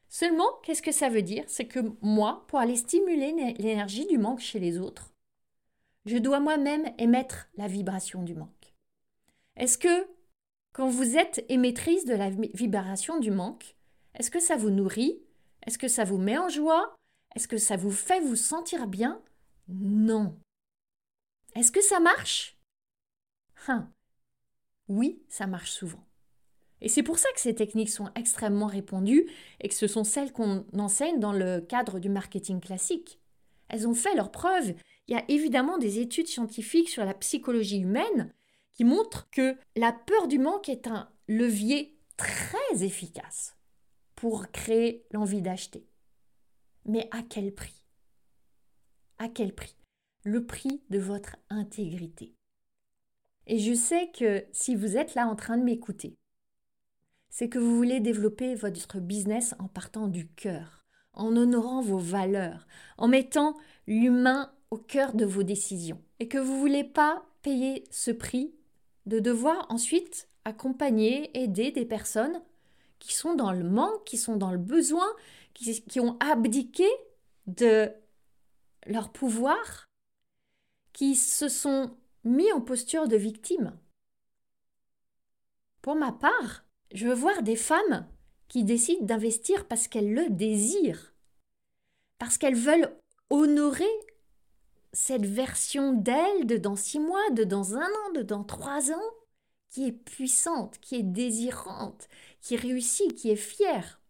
Seulement, 0.08 0.52
qu'est-ce 0.64 0.82
que 0.82 0.92
ça 0.92 1.10
veut 1.10 1.22
dire? 1.22 1.44
C'est 1.48 1.68
que 1.68 1.80
moi, 2.02 2.46
pour 2.48 2.58
aller 2.58 2.76
stimuler 2.76 3.54
l'énergie 3.60 4.08
du 4.08 4.18
manque 4.18 4.40
chez 4.40 4.60
les 4.60 4.80
autres, 4.80 5.14
je 6.06 6.18
dois 6.18 6.40
moi-même 6.40 6.92
émettre 6.98 7.50
la 7.56 7.68
vibration 7.68 8.24
du 8.24 8.34
manque. 8.34 8.74
Est-ce 9.56 9.78
que 9.78 10.08
quand 10.74 10.90
vous 10.90 11.18
êtes 11.18 11.46
émettrice 11.50 12.06
de 12.06 12.16
la 12.16 12.32
vibration 12.32 13.20
du 13.20 13.30
manque, 13.30 13.76
est-ce 14.16 14.32
que 14.32 14.40
ça 14.40 14.56
vous 14.56 14.72
nourrit? 14.72 15.22
Est-ce 15.68 15.78
que 15.78 15.88
ça 15.88 16.06
vous 16.06 16.18
met 16.18 16.38
en 16.38 16.50
joie? 16.50 16.96
Est-ce 17.36 17.48
que 17.48 17.58
ça 17.58 17.76
vous 17.76 17.92
fait 17.92 18.22
vous 18.22 18.36
sentir 18.36 18.88
bien? 18.88 19.22
Non. 19.68 20.39
Est-ce 21.60 21.74
que 21.74 21.82
ça 21.82 22.00
marche? 22.00 22.58
Hein. 23.68 23.92
Oui, 24.88 25.22
ça 25.28 25.46
marche 25.46 25.72
souvent. 25.72 26.08
Et 26.80 26.88
c'est 26.88 27.04
pour 27.04 27.20
ça 27.20 27.28
que 27.34 27.42
ces 27.42 27.54
techniques 27.54 27.90
sont 27.90 28.10
extrêmement 28.16 28.68
répandues 28.68 29.30
et 29.60 29.68
que 29.68 29.76
ce 29.76 29.86
sont 29.86 30.06
celles 30.06 30.32
qu'on 30.32 30.66
enseigne 30.78 31.20
dans 31.20 31.34
le 31.34 31.60
cadre 31.60 32.00
du 32.00 32.08
marketing 32.08 32.62
classique. 32.62 33.20
Elles 33.68 33.90
ont 33.90 33.94
fait 33.94 34.16
leurs 34.16 34.32
preuves. 34.32 34.74
Il 35.10 35.14
y 35.14 35.20
a 35.20 35.26
évidemment 35.28 35.78
des 35.78 36.00
études 36.00 36.28
scientifiques 36.28 36.88
sur 36.88 37.04
la 37.04 37.14
psychologie 37.14 37.82
humaine 37.82 38.34
qui 38.72 38.86
montrent 38.86 39.30
que 39.30 39.58
la 39.76 39.92
peur 39.92 40.30
du 40.30 40.40
manque 40.40 40.70
est 40.70 40.88
un 40.88 41.12
levier 41.28 42.00
très 42.16 42.86
efficace 42.86 43.58
pour 44.16 44.50
créer 44.54 45.06
l'envie 45.12 45.42
d'acheter. 45.42 45.86
Mais 46.86 47.10
à 47.12 47.22
quel 47.22 47.54
prix? 47.54 47.84
À 49.18 49.28
quel 49.28 49.54
prix? 49.54 49.76
Le 50.24 50.46
prix 50.46 50.82
de 50.90 51.00
votre 51.00 51.38
intégrité. 51.50 52.36
Et 53.48 53.58
je 53.58 53.74
sais 53.74 54.12
que 54.12 54.46
si 54.52 54.76
vous 54.76 54.98
êtes 54.98 55.16
là 55.16 55.28
en 55.28 55.36
train 55.36 55.58
de 55.58 55.64
m'écouter, 55.64 56.18
c'est 57.30 57.50
que 57.50 57.60
vous 57.60 57.76
voulez 57.76 58.00
développer 58.00 58.56
votre 58.56 59.00
business 59.00 59.56
en 59.60 59.68
partant 59.68 60.08
du 60.08 60.28
cœur, 60.28 60.86
en 61.14 61.36
honorant 61.36 61.82
vos 61.82 61.98
valeurs, 61.98 62.68
en 62.98 63.08
mettant 63.08 63.56
l'humain 63.88 64.52
au 64.72 64.78
cœur 64.78 65.14
de 65.14 65.26
vos 65.26 65.44
décisions, 65.44 66.02
et 66.20 66.28
que 66.28 66.38
vous 66.38 66.54
ne 66.54 66.60
voulez 66.60 66.84
pas 66.84 67.26
payer 67.42 67.86
ce 67.92 68.12
prix 68.12 68.54
de 69.06 69.20
devoir 69.20 69.66
ensuite 69.70 70.28
accompagner, 70.46 71.38
aider 71.40 71.72
des 71.72 71.86
personnes 71.86 72.42
qui 73.00 73.14
sont 73.14 73.36
dans 73.36 73.52
le 73.52 73.64
manque, 73.64 74.04
qui 74.06 74.18
sont 74.18 74.36
dans 74.36 74.52
le 74.52 74.58
besoin, 74.58 75.08
qui, 75.54 76.00
ont 76.00 76.18
abdiqué 76.20 76.88
de 77.48 77.92
leur 78.86 79.12
pouvoir, 79.12 79.89
qui 81.00 81.16
se 81.16 81.48
sont 81.48 81.96
mis 82.26 82.52
en 82.52 82.60
posture 82.60 83.08
de 83.08 83.16
victime. 83.16 83.80
Pour 85.82 85.96
ma 85.96 86.12
part, 86.12 86.66
je 86.94 87.08
veux 87.08 87.14
voir 87.14 87.42
des 87.42 87.56
femmes 87.56 88.06
qui 88.50 88.66
décident 88.66 89.06
d'investir 89.06 89.66
parce 89.70 89.88
qu'elles 89.88 90.14
le 90.14 90.30
désirent, 90.30 91.14
parce 92.18 92.38
qu'elles 92.38 92.58
veulent 92.58 92.94
honorer 93.30 93.88
cette 94.92 95.26
version 95.26 95.94
d'elles 95.94 96.46
de 96.46 96.58
dans 96.58 96.76
six 96.76 97.00
mois, 97.00 97.30
de 97.30 97.46
dans 97.46 97.76
un 97.76 97.88
an, 97.88 98.12
de 98.14 98.22
dans 98.22 98.44
trois 98.44 98.92
ans, 98.92 99.14
qui 99.70 99.88
est 99.88 99.94
puissante, 99.94 100.80
qui 100.82 100.98
est 100.98 101.04
désirante, 101.04 102.10
qui 102.42 102.58
réussit, 102.58 103.16
qui 103.16 103.32
est 103.32 103.38
fière. 103.38 104.02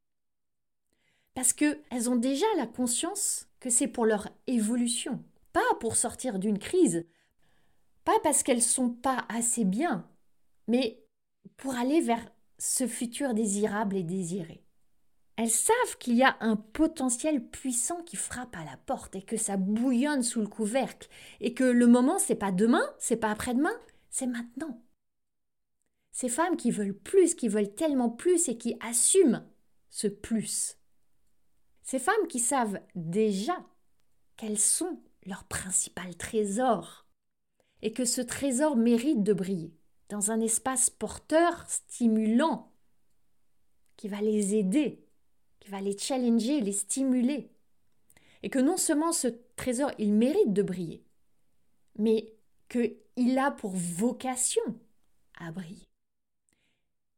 Parce 1.36 1.54
qu'elles 1.54 2.10
ont 2.10 2.16
déjà 2.16 2.48
la 2.58 2.66
conscience 2.66 3.48
que 3.60 3.70
c'est 3.70 3.88
pour 3.88 4.08
leur 4.08 4.28
évolution, 4.48 5.24
pas 5.54 5.76
pour 5.80 5.96
sortir 5.96 6.40
d'une 6.40 6.60
crise, 6.60 7.06
pas 8.06 8.20
parce 8.24 8.44
qu'elles 8.44 8.62
sont 8.62 8.90
pas 8.90 9.26
assez 9.30 9.66
bien, 9.66 10.08
mais 10.68 11.04
pour 11.58 11.76
aller 11.76 12.02
vers 12.02 12.26
ce 12.58 12.88
futur 12.88 13.34
désirable 13.34 13.96
et 13.96 14.04
désiré. 14.04 14.64
Elles 15.36 15.50
savent 15.50 15.98
qu'il 16.00 16.16
y 16.16 16.24
a 16.24 16.36
un 16.42 16.58
potentiel 16.58 17.48
puissant 17.48 18.04
qui 18.04 18.18
frappe 18.18 18.56
à 18.56 18.66
la 18.66 18.76
porte 18.76 19.16
et 19.16 19.22
que 19.22 19.38
ça 19.38 19.56
bouillonne 19.56 20.22
sous 20.22 20.42
le 20.42 20.48
couvercle 20.48 21.08
et 21.40 21.54
que 21.54 21.64
le 21.64 21.88
moment 21.88 22.20
c'est 22.20 22.36
pas 22.36 22.52
demain, 22.52 22.84
c'est 22.98 23.16
pas 23.16 23.32
après-demain, 23.32 23.74
c'est 24.10 24.28
maintenant. 24.28 24.84
Ces 26.12 26.28
femmes 26.28 26.58
qui 26.58 26.72
veulent 26.72 26.98
plus, 26.98 27.36
qui 27.36 27.48
veulent 27.48 27.74
tellement 27.74 28.10
plus 28.10 28.50
et 28.50 28.58
qui 28.58 28.76
assument 28.82 29.46
ce 29.90 30.08
plus. 30.08 30.78
Ces 31.84 32.00
femmes 32.00 32.28
qui 32.28 32.40
savent 32.40 32.82
déjà 32.96 33.66
qu'elles 34.36 34.60
sont 34.60 35.02
leur 35.30 35.46
principal 35.46 36.16
trésor 36.18 37.06
et 37.82 37.94
que 37.94 38.04
ce 38.04 38.22
trésor 38.22 38.76
mérite 38.76 39.24
de 39.24 39.34
briller 39.34 39.74
dans 40.10 40.32
un 40.32 40.42
espace 40.42 40.90
porteur, 40.90 41.70
stimulant, 41.70 42.72
qui 43.96 44.08
va 44.08 44.22
les 44.22 44.56
aider, 44.56 45.06
qui 45.60 45.70
va 45.70 45.82
les 45.82 45.98
challenger, 45.98 46.62
les 46.62 46.74
stimuler. 46.74 47.52
Et 48.42 48.50
que 48.50 48.60
non 48.60 48.78
seulement 48.78 49.12
ce 49.12 49.28
trésor, 49.56 49.92
il 50.00 50.14
mérite 50.14 50.54
de 50.54 50.64
briller, 50.64 51.04
mais 51.98 52.34
qu'il 52.70 53.38
a 53.38 53.52
pour 53.52 53.72
vocation 53.72 54.64
à 55.40 55.52
briller. 55.52 55.90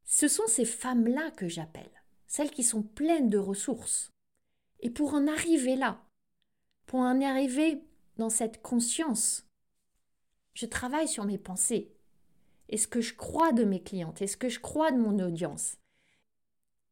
Ce 0.04 0.28
sont 0.28 0.47
ces 0.47 0.65
femmes-là 0.65 1.32
que 1.32 1.47
j'appelle, 1.47 2.04
celles 2.28 2.52
qui 2.52 2.63
sont 2.63 2.84
pleines 2.84 3.30
de 3.30 3.38
ressources. 3.38 4.12
Et 4.82 4.89
pour 4.89 5.13
en 5.13 5.28
arriver 5.28 5.76
là, 5.76 6.04
pour 6.88 7.00
en 7.00 7.21
arriver 7.21 7.84
dans 8.21 8.29
cette 8.29 8.62
conscience, 8.62 9.47
je 10.53 10.67
travaille 10.67 11.07
sur 11.07 11.25
mes 11.25 11.39
pensées 11.39 11.91
et 12.69 12.77
ce 12.77 12.88
que 12.88 13.01
je 13.01 13.15
crois 13.15 13.51
de 13.51 13.63
mes 13.63 13.81
clientes? 13.81 14.21
Et 14.21 14.27
ce 14.27 14.38
que 14.38 14.47
je 14.47 14.60
crois 14.60 14.91
de 14.91 14.99
mon 14.99 15.17
audience? 15.17 15.77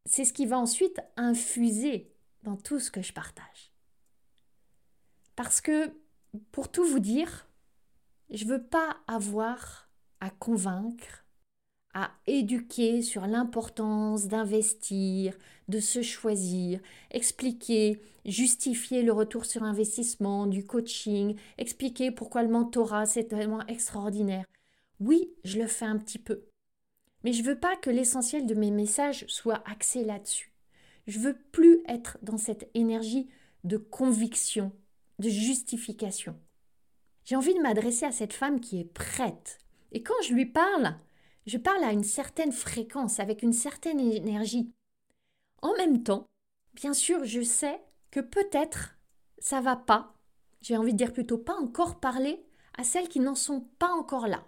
C'est 0.08 0.26
ce 0.26 0.34
qui 0.34 0.48
va 0.48 0.58
ensuite 0.58 1.00
infuser 1.18 2.12
dans 2.42 2.58
tout 2.58 2.80
ce 2.80 2.90
que 2.90 3.04
je 3.04 3.14
partage. 3.14 3.72
Parce 5.36 5.62
que, 5.62 5.96
pour 6.52 6.72
tout 6.72 6.84
vous 6.84 7.00
dire, 7.00 7.48
je 8.32 8.46
veux 8.46 8.64
pas 8.64 8.98
avoir 9.06 9.88
à 10.22 10.32
convaincre, 10.32 11.26
à 11.94 12.12
éduquer 12.28 13.02
sur 13.02 13.26
l'importance 13.26 14.28
d'investir, 14.28 15.38
de 15.68 15.80
se 15.80 16.02
choisir, 16.02 16.80
expliquer, 17.12 18.02
justifier 18.26 19.02
le 19.02 19.12
retour 19.12 19.46
sur 19.46 19.64
investissement, 19.64 20.46
du 20.46 20.66
coaching, 20.66 21.36
expliquer 21.58 22.12
pourquoi 22.12 22.44
le 22.44 22.50
mentorat 22.50 23.06
c'est 23.06 23.26
tellement 23.26 23.66
extraordinaire. 23.68 24.46
Oui, 25.00 25.34
je 25.44 25.60
le 25.60 25.68
fais 25.68 25.86
un 25.86 25.98
petit 25.98 26.20
peu. 26.20 26.44
Mais 27.24 27.34
je 27.34 27.44
veux 27.44 27.60
pas 27.60 27.76
que 27.76 27.90
l'essentiel 27.90 28.46
de 28.46 28.56
mes 28.56 28.72
messages 28.72 29.26
soit 29.28 29.64
axé 29.70 30.04
là-dessus. 30.04 30.54
Je 31.08 31.20
veux 31.20 31.36
plus 31.52 31.82
être 31.88 32.18
dans 32.22 32.38
cette 32.38 32.70
énergie 32.76 33.28
de 33.64 33.78
conviction, 33.78 34.72
de 35.18 35.30
justification. 35.30 36.36
J'ai 37.26 37.36
envie 37.36 37.54
de 37.54 37.62
m'adresser 37.62 38.06
à 38.06 38.12
cette 38.12 38.34
femme 38.34 38.60
qui 38.60 38.80
est 38.80 38.94
prête. 38.94 39.58
Et 39.92 40.02
quand 40.02 40.22
je 40.24 40.34
lui 40.34 40.46
parle, 40.46 40.96
je 41.46 41.58
parle 41.58 41.84
à 41.84 41.92
une 41.92 42.04
certaine 42.04 42.52
fréquence, 42.52 43.20
avec 43.20 43.44
une 43.44 43.54
certaine 43.54 44.00
énergie. 44.00 44.72
En 45.62 45.74
même 45.74 46.04
temps, 46.04 46.28
bien 46.74 46.94
sûr, 46.94 47.26
je 47.26 47.42
sais 47.42 47.82
que 48.12 48.20
peut-être 48.20 48.98
ça 49.40 49.62
va 49.62 49.76
pas, 49.76 50.16
j'ai 50.62 50.78
envie 50.78 50.94
de 50.94 50.98
dire 50.98 51.14
plutôt 51.14 51.38
pas 51.38 51.56
encore 51.56 52.00
parler 52.00 52.46
à 52.78 52.84
celles 52.84 53.10
qui 53.10 53.20
n'en 53.20 53.36
sont 53.36 53.62
pas 53.80 53.92
encore 53.92 54.28
là, 54.28 54.46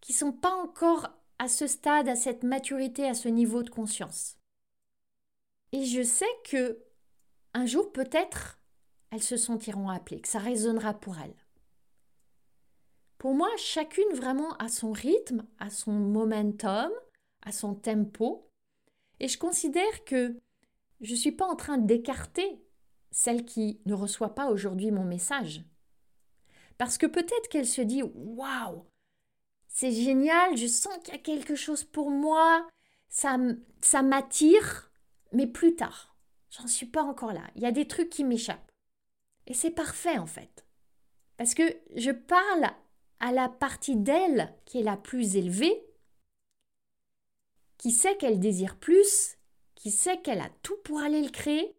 qui 0.00 0.12
sont 0.12 0.32
pas 0.32 0.54
encore 0.54 1.10
à 1.38 1.48
ce 1.48 1.66
stade, 1.66 2.08
à 2.08 2.16
cette 2.16 2.44
maturité, 2.44 3.08
à 3.08 3.14
ce 3.14 3.28
niveau 3.28 3.62
de 3.62 3.70
conscience. 3.70 4.36
Et 5.72 5.84
je 5.84 6.02
sais 6.02 6.24
que 6.44 6.78
un 7.54 7.66
jour 7.66 7.92
peut-être 7.92 8.58
elles 9.10 9.22
se 9.22 9.36
sentiront 9.36 9.90
appelées, 9.90 10.20
que 10.20 10.28
ça 10.28 10.38
résonnera 10.38 10.94
pour 10.94 11.18
elles. 11.18 11.34
Pour 13.22 13.34
moi, 13.34 13.50
chacune 13.56 14.12
vraiment 14.14 14.56
a 14.56 14.68
son 14.68 14.90
rythme, 14.90 15.46
a 15.60 15.70
son 15.70 15.92
momentum, 15.92 16.90
a 17.42 17.52
son 17.52 17.76
tempo, 17.76 18.50
et 19.20 19.28
je 19.28 19.38
considère 19.38 20.04
que 20.04 20.36
je 21.00 21.12
ne 21.12 21.16
suis 21.16 21.30
pas 21.30 21.46
en 21.46 21.54
train 21.54 21.78
d'écarter 21.78 22.60
celle 23.12 23.44
qui 23.44 23.80
ne 23.86 23.94
reçoit 23.94 24.34
pas 24.34 24.50
aujourd'hui 24.50 24.90
mon 24.90 25.04
message. 25.04 25.62
Parce 26.78 26.98
que 26.98 27.06
peut-être 27.06 27.48
qu'elle 27.48 27.68
se 27.68 27.80
dit 27.80 28.02
Waouh, 28.02 28.84
c'est 29.68 29.92
génial, 29.92 30.56
je 30.56 30.66
sens 30.66 30.98
qu'il 31.04 31.14
y 31.14 31.16
a 31.16 31.20
quelque 31.20 31.54
chose 31.54 31.84
pour 31.84 32.10
moi, 32.10 32.66
ça, 33.08 33.38
ça 33.82 34.02
m'attire, 34.02 34.90
mais 35.30 35.46
plus 35.46 35.76
tard. 35.76 36.16
J'en 36.50 36.66
suis 36.66 36.86
pas 36.86 37.04
encore 37.04 37.32
là. 37.32 37.48
Il 37.54 37.62
y 37.62 37.66
a 37.66 37.72
des 37.72 37.86
trucs 37.86 38.10
qui 38.10 38.24
m'échappent. 38.24 38.72
Et 39.46 39.54
c'est 39.54 39.70
parfait 39.70 40.18
en 40.18 40.26
fait. 40.26 40.66
Parce 41.36 41.54
que 41.54 41.62
je 41.94 42.10
parle 42.10 42.72
à 43.22 43.30
la 43.30 43.48
partie 43.48 43.94
d'elle 43.96 44.52
qui 44.64 44.80
est 44.80 44.82
la 44.82 44.96
plus 44.96 45.36
élevée, 45.36 45.86
qui 47.78 47.92
sait 47.92 48.16
qu'elle 48.16 48.40
désire 48.40 48.76
plus, 48.76 49.38
qui 49.76 49.92
sait 49.92 50.20
qu'elle 50.20 50.40
a 50.40 50.50
tout 50.62 50.76
pour 50.84 51.00
aller 51.00 51.22
le 51.22 51.30
créer. 51.30 51.76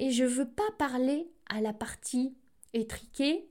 Et 0.00 0.10
je 0.10 0.24
ne 0.24 0.28
veux 0.28 0.50
pas 0.50 0.70
parler 0.76 1.32
à 1.48 1.60
la 1.60 1.72
partie 1.72 2.36
étriquée, 2.72 3.48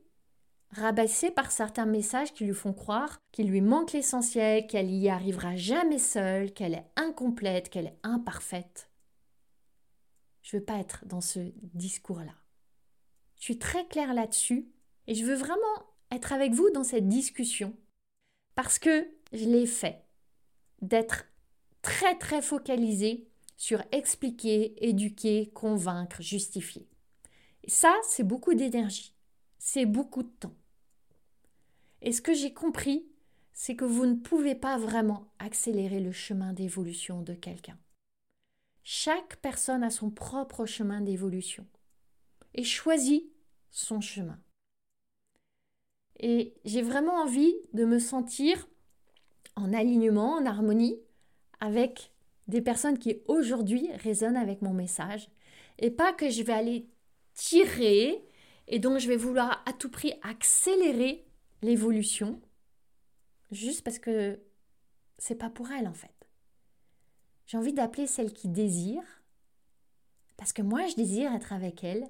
rabaissée 0.72 1.30
par 1.30 1.50
certains 1.50 1.86
messages 1.86 2.34
qui 2.34 2.44
lui 2.44 2.54
font 2.54 2.74
croire 2.74 3.18
qu'il 3.32 3.48
lui 3.48 3.62
manque 3.62 3.92
l'essentiel, 3.92 4.66
qu'elle 4.66 4.90
y 4.90 5.08
arrivera 5.08 5.56
jamais 5.56 5.98
seule, 5.98 6.52
qu'elle 6.52 6.74
est 6.74 6.90
incomplète, 6.96 7.70
qu'elle 7.70 7.86
est 7.86 7.98
imparfaite. 8.02 8.90
Je 10.42 10.58
veux 10.58 10.64
pas 10.64 10.78
être 10.78 11.06
dans 11.06 11.22
ce 11.22 11.40
discours-là. 11.74 12.34
Je 13.36 13.44
suis 13.44 13.58
très 13.58 13.86
claire 13.86 14.12
là-dessus 14.12 14.68
et 15.06 15.14
je 15.14 15.24
veux 15.24 15.34
vraiment 15.34 15.89
être 16.10 16.32
avec 16.32 16.52
vous 16.52 16.70
dans 16.70 16.84
cette 16.84 17.08
discussion 17.08 17.76
parce 18.54 18.78
que 18.78 19.08
je 19.32 19.44
l'ai 19.44 19.66
fait 19.66 20.04
d'être 20.82 21.26
très 21.82 22.16
très 22.18 22.42
focalisé 22.42 23.28
sur 23.56 23.82
expliquer, 23.92 24.88
éduquer, 24.88 25.50
convaincre, 25.54 26.22
justifier. 26.22 26.88
Ça, 27.68 27.94
c'est 28.08 28.24
beaucoup 28.24 28.54
d'énergie, 28.54 29.14
c'est 29.58 29.86
beaucoup 29.86 30.22
de 30.22 30.30
temps. 30.40 30.54
Et 32.00 32.12
ce 32.12 32.22
que 32.22 32.32
j'ai 32.32 32.54
compris, 32.54 33.06
c'est 33.52 33.76
que 33.76 33.84
vous 33.84 34.06
ne 34.06 34.14
pouvez 34.14 34.54
pas 34.54 34.78
vraiment 34.78 35.30
accélérer 35.38 36.00
le 36.00 36.12
chemin 36.12 36.54
d'évolution 36.54 37.20
de 37.20 37.34
quelqu'un. 37.34 37.78
Chaque 38.82 39.36
personne 39.36 39.82
a 39.82 39.90
son 39.90 40.10
propre 40.10 40.64
chemin 40.64 41.02
d'évolution 41.02 41.66
et 42.54 42.64
choisit 42.64 43.30
son 43.70 44.00
chemin. 44.00 44.40
Et 46.20 46.54
j'ai 46.64 46.82
vraiment 46.82 47.22
envie 47.22 47.54
de 47.72 47.84
me 47.84 47.98
sentir 47.98 48.68
en 49.56 49.72
alignement, 49.72 50.34
en 50.34 50.46
harmonie 50.46 50.98
avec 51.60 52.12
des 52.46 52.60
personnes 52.60 52.98
qui 52.98 53.22
aujourd'hui 53.26 53.88
résonnent 53.94 54.36
avec 54.36 54.60
mon 54.60 54.74
message 54.74 55.28
et 55.78 55.90
pas 55.90 56.12
que 56.12 56.28
je 56.28 56.42
vais 56.42 56.52
aller 56.52 56.86
tirer 57.32 58.22
et 58.68 58.78
donc 58.78 58.98
je 58.98 59.08
vais 59.08 59.16
vouloir 59.16 59.62
à 59.66 59.72
tout 59.72 59.90
prix 59.90 60.12
accélérer 60.22 61.24
l'évolution 61.62 62.40
juste 63.50 63.82
parce 63.82 63.98
que 63.98 64.38
c'est 65.18 65.36
pas 65.36 65.50
pour 65.50 65.70
elle 65.70 65.88
en 65.88 65.94
fait. 65.94 66.28
J'ai 67.46 67.56
envie 67.56 67.72
d'appeler 67.72 68.06
celle 68.06 68.32
qui 68.32 68.48
désire 68.48 69.02
parce 70.36 70.52
que 70.52 70.62
moi 70.62 70.86
je 70.86 70.96
désire 70.96 71.32
être 71.32 71.52
avec 71.52 71.82
elle 71.82 72.06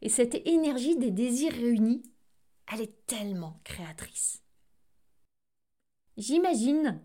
et 0.00 0.08
cette 0.08 0.46
énergie 0.46 0.96
des 0.96 1.10
désirs 1.10 1.52
réunis, 1.52 2.02
elle 2.72 2.82
est 2.82 3.06
tellement 3.06 3.60
créatrice. 3.64 4.42
J'imagine 6.16 7.00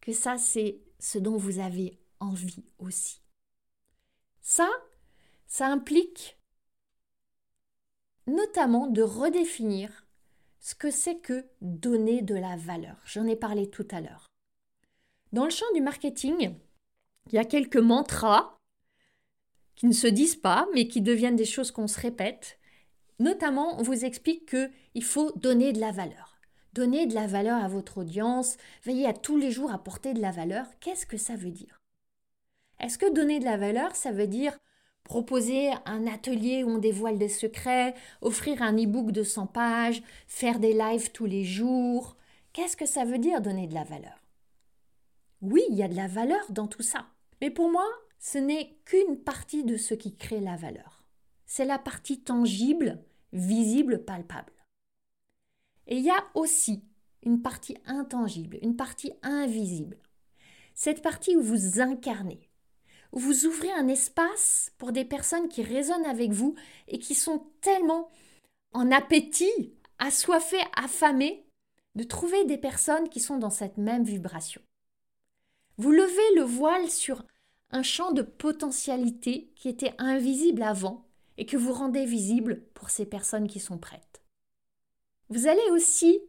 que 0.00 0.12
ça, 0.12 0.38
c'est 0.38 0.80
ce 0.98 1.18
dont 1.18 1.36
vous 1.36 1.58
avez 1.58 1.98
envie 2.20 2.64
aussi. 2.78 3.20
Ça, 4.40 4.68
ça 5.46 5.66
implique 5.68 6.38
notamment 8.26 8.86
de 8.86 9.02
redéfinir 9.02 10.06
ce 10.60 10.74
que 10.74 10.90
c'est 10.90 11.18
que 11.18 11.44
donner 11.60 12.22
de 12.22 12.34
la 12.34 12.56
valeur. 12.56 12.96
J'en 13.04 13.26
ai 13.26 13.36
parlé 13.36 13.68
tout 13.68 13.86
à 13.90 14.00
l'heure. 14.00 14.28
Dans 15.32 15.44
le 15.44 15.50
champ 15.50 15.66
du 15.74 15.80
marketing, 15.80 16.54
il 17.28 17.34
y 17.34 17.38
a 17.38 17.44
quelques 17.44 17.76
mantras 17.76 18.58
qui 19.74 19.86
ne 19.86 19.92
se 19.92 20.06
disent 20.06 20.36
pas, 20.36 20.68
mais 20.74 20.86
qui 20.86 21.00
deviennent 21.00 21.36
des 21.36 21.44
choses 21.44 21.70
qu'on 21.70 21.88
se 21.88 21.98
répète. 21.98 22.60
Notamment, 23.18 23.78
on 23.78 23.82
vous 23.82 24.04
explique 24.04 24.50
qu'il 24.50 25.04
faut 25.04 25.32
donner 25.36 25.72
de 25.72 25.80
la 25.80 25.92
valeur. 25.92 26.40
Donner 26.72 27.06
de 27.06 27.14
la 27.14 27.26
valeur 27.26 27.62
à 27.62 27.68
votre 27.68 27.98
audience, 27.98 28.56
veiller 28.84 29.06
à 29.06 29.12
tous 29.12 29.36
les 29.36 29.50
jours 29.50 29.72
apporter 29.72 30.14
de 30.14 30.20
la 30.20 30.30
valeur. 30.30 30.66
Qu'est-ce 30.80 31.06
que 31.06 31.18
ça 31.18 31.36
veut 31.36 31.50
dire? 31.50 31.80
Est-ce 32.80 32.98
que 32.98 33.12
donner 33.12 33.38
de 33.38 33.44
la 33.44 33.56
valeur, 33.56 33.94
ça 33.94 34.10
veut 34.10 34.26
dire 34.26 34.58
proposer 35.04 35.70
un 35.84 36.06
atelier 36.06 36.64
où 36.64 36.70
on 36.70 36.78
dévoile 36.78 37.18
des 37.18 37.28
secrets, 37.28 37.94
offrir 38.20 38.62
un 38.62 38.76
e-book 38.76 39.12
de 39.12 39.22
100 39.22 39.48
pages, 39.48 40.02
faire 40.26 40.58
des 40.58 40.72
lives 40.72 41.12
tous 41.12 41.26
les 41.26 41.44
jours? 41.44 42.16
Qu'est-ce 42.52 42.76
que 42.76 42.86
ça 42.86 43.04
veut 43.04 43.18
dire 43.18 43.40
donner 43.40 43.66
de 43.66 43.74
la 43.74 43.84
valeur? 43.84 44.18
Oui, 45.40 45.62
il 45.70 45.76
y 45.76 45.82
a 45.82 45.88
de 45.88 45.96
la 45.96 46.06
valeur 46.06 46.44
dans 46.50 46.68
tout 46.68 46.82
ça. 46.82 47.06
Mais 47.40 47.50
pour 47.50 47.70
moi, 47.70 47.86
ce 48.18 48.38
n'est 48.38 48.76
qu'une 48.84 49.18
partie 49.18 49.64
de 49.64 49.76
ce 49.76 49.94
qui 49.94 50.16
crée 50.16 50.40
la 50.40 50.56
valeur. 50.56 51.01
C'est 51.54 51.66
la 51.66 51.78
partie 51.78 52.18
tangible, 52.18 53.04
visible, 53.34 54.06
palpable. 54.06 54.54
Et 55.86 55.98
il 55.98 56.02
y 56.02 56.08
a 56.08 56.24
aussi 56.32 56.82
une 57.22 57.42
partie 57.42 57.76
intangible, 57.84 58.58
une 58.62 58.74
partie 58.74 59.12
invisible. 59.20 59.98
Cette 60.74 61.02
partie 61.02 61.36
où 61.36 61.42
vous 61.42 61.78
incarnez, 61.78 62.48
où 63.12 63.18
vous 63.18 63.44
ouvrez 63.44 63.70
un 63.70 63.88
espace 63.88 64.72
pour 64.78 64.92
des 64.92 65.04
personnes 65.04 65.50
qui 65.50 65.62
résonnent 65.62 66.06
avec 66.06 66.32
vous 66.32 66.54
et 66.88 66.98
qui 66.98 67.14
sont 67.14 67.44
tellement 67.60 68.08
en 68.72 68.90
appétit, 68.90 69.74
assoiffées, 69.98 70.64
affamées, 70.74 71.44
de 71.96 72.04
trouver 72.04 72.46
des 72.46 72.56
personnes 72.56 73.10
qui 73.10 73.20
sont 73.20 73.36
dans 73.36 73.50
cette 73.50 73.76
même 73.76 74.04
vibration. 74.04 74.62
Vous 75.76 75.90
levez 75.90 76.34
le 76.36 76.44
voile 76.44 76.88
sur 76.88 77.26
un 77.72 77.82
champ 77.82 78.12
de 78.12 78.22
potentialité 78.22 79.52
qui 79.54 79.68
était 79.68 79.94
invisible 79.98 80.62
avant 80.62 81.11
et 81.42 81.44
que 81.44 81.56
vous 81.56 81.72
rendez 81.72 82.06
visible 82.06 82.62
pour 82.72 82.90
ces 82.90 83.04
personnes 83.04 83.48
qui 83.48 83.58
sont 83.58 83.76
prêtes. 83.76 84.22
Vous 85.28 85.48
allez 85.48 85.70
aussi 85.72 86.20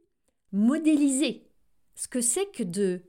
modéliser 0.51 1.47
ce 1.93 2.07
que 2.07 2.19
c'est 2.19 2.47
que 2.47 2.63
de 2.63 3.03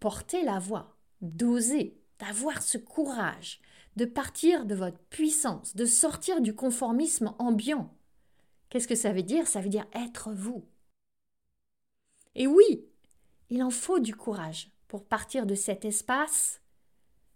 porter 0.00 0.42
la 0.42 0.58
voix, 0.58 0.98
d'oser, 1.20 1.96
d'avoir 2.18 2.60
ce 2.60 2.76
courage, 2.76 3.60
de 3.94 4.04
partir 4.04 4.66
de 4.66 4.74
votre 4.74 4.98
puissance, 4.98 5.76
de 5.76 5.86
sortir 5.86 6.40
du 6.40 6.56
conformisme 6.56 7.32
ambiant. 7.38 7.96
Qu'est-ce 8.68 8.88
que 8.88 8.96
ça 8.96 9.12
veut 9.12 9.22
dire? 9.22 9.46
Ça 9.46 9.60
veut 9.60 9.68
dire 9.68 9.86
être 9.94 10.32
vous. 10.32 10.66
Et 12.34 12.48
oui, 12.48 12.84
il 13.48 13.62
en 13.62 13.70
faut 13.70 14.00
du 14.00 14.16
courage 14.16 14.72
pour 14.88 15.04
partir 15.04 15.46
de 15.46 15.54
cet 15.54 15.84
espace 15.84 16.60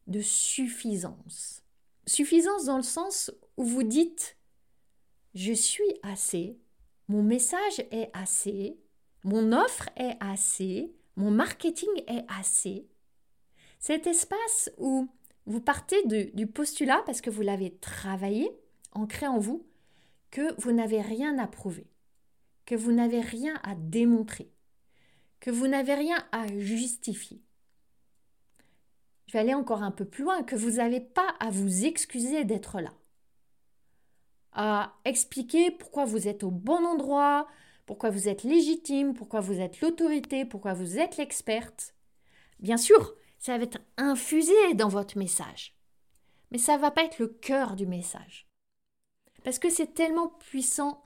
de 0.09 0.21
suffisance. 0.21 1.63
Suffisance 2.09 2.65
dans 2.65 2.79
le 2.79 2.83
sens 2.83 3.31
où 3.59 3.65
vous 3.65 3.83
dites 3.83 4.39
je 5.35 5.53
suis 5.53 5.93
assez, 6.03 6.59
mon 7.07 7.23
message 7.23 7.81
est 7.91 8.11
assez, 8.15 8.79
mon 9.25 9.53
offre 9.53 9.91
est 9.95 10.17
assez, 10.19 10.91
mon 11.17 11.31
marketing 11.31 11.91
est 12.07 12.25
assez. 12.41 12.89
Cet 13.79 14.07
espace 14.07 14.71
où 14.79 15.07
vous 15.45 15.61
partez 15.61 16.03
du 16.33 16.47
postulat, 16.47 17.03
parce 17.05 17.21
que 17.21 17.29
vous 17.29 17.43
l'avez 17.43 17.77
travaillé, 17.77 18.51
ancré 18.93 19.27
en 19.27 19.39
vous, 19.39 19.67
que 20.31 20.59
vous 20.63 20.73
n'avez 20.73 21.03
rien 21.03 21.39
à 21.39 21.47
prouver, 21.47 21.87
que 22.65 22.75
vous 22.75 22.93
n'avez 22.93 23.21
rien 23.21 23.61
à 23.63 23.75
démontrer, 23.75 24.51
que 25.41 25.51
vous 25.51 25.67
n'avez 25.67 25.95
rien 25.95 26.27
à 26.33 26.47
justifier 26.57 27.43
je 29.29 29.35
vais 29.35 29.41
aller 29.41 29.55
encore 29.55 29.83
un 29.83 29.91
peu 29.91 30.07
plus 30.07 30.25
loin, 30.25 30.43
que 30.43 30.57
vous 30.57 30.73
n'avez 30.73 31.01
pas 31.01 31.35
à 31.39 31.51
vous 31.51 31.85
excuser 31.85 32.45
d'être 32.45 32.81
là. 32.81 32.95
À 34.53 34.95
expliquer 35.05 35.71
pourquoi 35.71 36.07
vous 36.07 36.27
êtes 36.29 36.43
au 36.43 36.51
bon 36.51 36.85
endroit, 36.87 37.47
pourquoi 37.85 38.09
vous 38.09 38.29
êtes 38.29 38.43
légitime, 38.43 39.13
pourquoi 39.13 39.41
vous 39.41 39.61
êtes 39.61 39.83
l'autorité, 39.83 40.47
pourquoi 40.47 40.73
vous 40.73 40.99
êtes 40.99 41.19
l'experte. 41.19 41.95
Bien 42.59 42.79
sûr, 42.79 43.15
ça 43.39 43.59
va 43.59 43.65
être 43.65 43.79
infusé 43.99 44.75
dans 44.75 44.89
votre 44.89 45.19
message. 45.19 45.77
Mais 46.51 46.59
ça 46.59 46.77
ne 46.77 46.81
va 46.81 46.91
pas 46.91 47.05
être 47.05 47.19
le 47.19 47.29
cœur 47.29 47.77
du 47.77 47.87
message. 47.87 48.49
Parce 49.45 49.59
que 49.59 49.69
c'est 49.69 49.93
tellement 49.93 50.29
puissant, 50.29 51.05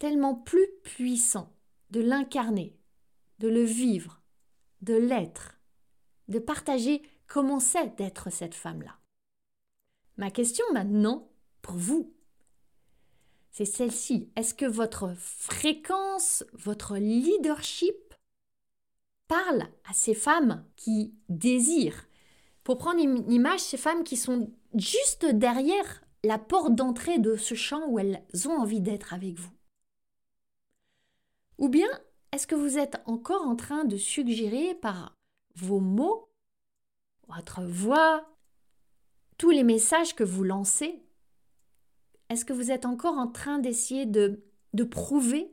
tellement 0.00 0.34
plus 0.34 0.66
puissant 0.82 1.52
de 1.90 2.00
l'incarner, 2.00 2.76
de 3.38 3.46
le 3.46 3.62
vivre, 3.62 4.22
de 4.82 4.94
l'être, 4.94 5.60
de 6.26 6.40
partager 6.40 7.02
comment 7.30 7.60
c'est 7.60 7.96
d'être 7.96 8.28
cette 8.28 8.56
femme-là. 8.56 8.98
Ma 10.18 10.30
question 10.30 10.64
maintenant, 10.74 11.30
pour 11.62 11.76
vous. 11.76 12.12
C'est 13.52 13.64
celle-ci. 13.64 14.30
Est-ce 14.36 14.52
que 14.52 14.66
votre 14.66 15.14
fréquence, 15.16 16.44
votre 16.52 16.96
leadership 16.96 18.14
parle 19.28 19.62
à 19.88 19.94
ces 19.94 20.14
femmes 20.14 20.66
qui 20.76 21.14
désirent? 21.28 22.06
Pour 22.64 22.78
prendre 22.78 23.00
une 23.00 23.30
image, 23.30 23.60
ces 23.60 23.76
femmes 23.76 24.04
qui 24.04 24.16
sont 24.16 24.52
juste 24.74 25.24
derrière 25.24 26.02
la 26.24 26.38
porte 26.38 26.74
d'entrée 26.74 27.18
de 27.18 27.36
ce 27.36 27.54
champ 27.54 27.86
où 27.88 27.98
elles 27.98 28.22
ont 28.46 28.58
envie 28.58 28.80
d'être 28.80 29.14
avec 29.14 29.38
vous. 29.38 29.52
Ou 31.58 31.68
bien, 31.68 31.88
est-ce 32.32 32.46
que 32.46 32.54
vous 32.56 32.76
êtes 32.76 33.00
encore 33.06 33.46
en 33.46 33.56
train 33.56 33.84
de 33.84 33.96
suggérer 33.96 34.74
par 34.74 35.16
vos 35.54 35.80
mots, 35.80 36.29
votre 37.34 37.62
voix, 37.62 38.28
tous 39.38 39.50
les 39.50 39.64
messages 39.64 40.14
que 40.14 40.24
vous 40.24 40.44
lancez, 40.44 41.02
est-ce 42.28 42.44
que 42.44 42.52
vous 42.52 42.70
êtes 42.70 42.86
encore 42.86 43.18
en 43.18 43.26
train 43.26 43.58
d'essayer 43.58 44.06
de, 44.06 44.44
de 44.74 44.84
prouver 44.84 45.52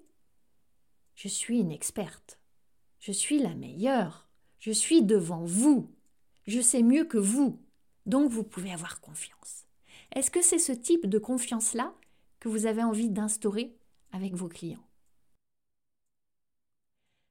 Je 1.16 1.28
suis 1.28 1.60
une 1.60 1.72
experte. 1.72 2.40
Je 3.00 3.12
suis 3.12 3.40
la 3.40 3.56
meilleure. 3.56 4.28
Je 4.60 4.72
suis 4.72 5.02
devant 5.02 5.44
vous. 5.44 5.92
Je 6.46 6.62
sais 6.62 6.84
mieux 6.84 7.06
que 7.06 7.18
vous. 7.18 7.60
Donc 8.06 8.30
vous 8.30 8.44
pouvez 8.44 8.72
avoir 8.72 9.02
confiance. 9.02 9.66
Est-ce 10.16 10.32
que 10.32 10.42
c'est 10.42 10.60
ce 10.60 10.72
type 10.72 11.08
de 11.08 11.20
confiance-là 11.20 11.94
que 12.40 12.48
vous 12.50 12.66
avez 12.66 12.84
envie 12.84 13.10
d'instaurer 13.10 13.76
avec 14.12 14.34
vos 14.34 14.48
clients? 14.48 14.88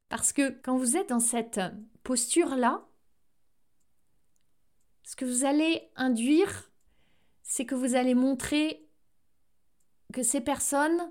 Parce 0.08 0.32
que 0.32 0.50
quand 0.50 0.76
vous 0.76 0.96
êtes 0.96 1.08
dans 1.08 1.20
cette 1.20 1.60
posture-là, 2.02 2.86
ce 5.06 5.14
que 5.14 5.24
vous 5.24 5.44
allez 5.44 5.88
induire, 5.94 6.68
c'est 7.44 7.64
que 7.64 7.76
vous 7.76 7.94
allez 7.94 8.16
montrer 8.16 8.88
que 10.12 10.24
ces 10.24 10.40
personnes 10.40 11.10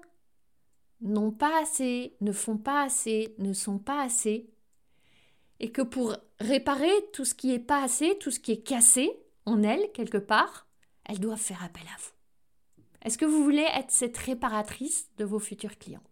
n'ont 0.99 1.31
pas 1.31 1.61
assez, 1.61 2.17
ne 2.19 2.33
font 2.33 2.57
pas 2.57 2.83
assez, 2.83 3.33
ne 3.37 3.53
sont 3.53 3.79
pas 3.79 4.01
assez, 4.01 4.49
et 5.61 5.71
que 5.71 5.81
pour 5.81 6.17
réparer 6.41 6.91
tout 7.13 7.23
ce 7.23 7.33
qui 7.33 7.53
est 7.53 7.59
pas 7.59 7.81
assez, 7.81 8.17
tout 8.19 8.31
ce 8.31 8.41
qui 8.41 8.51
est 8.51 8.61
cassé 8.63 9.09
en 9.45 9.63
elles, 9.63 9.89
quelque 9.93 10.17
part, 10.17 10.67
elles 11.05 11.21
doivent 11.21 11.39
faire 11.39 11.63
appel 11.63 11.83
à 11.83 11.97
vous. 11.97 12.11
Est-ce 13.01 13.17
que 13.17 13.25
vous 13.25 13.45
voulez 13.45 13.65
être 13.73 13.91
cette 13.91 14.17
réparatrice 14.17 15.09
de 15.15 15.23
vos 15.23 15.39
futurs 15.39 15.77
clientes? 15.77 16.03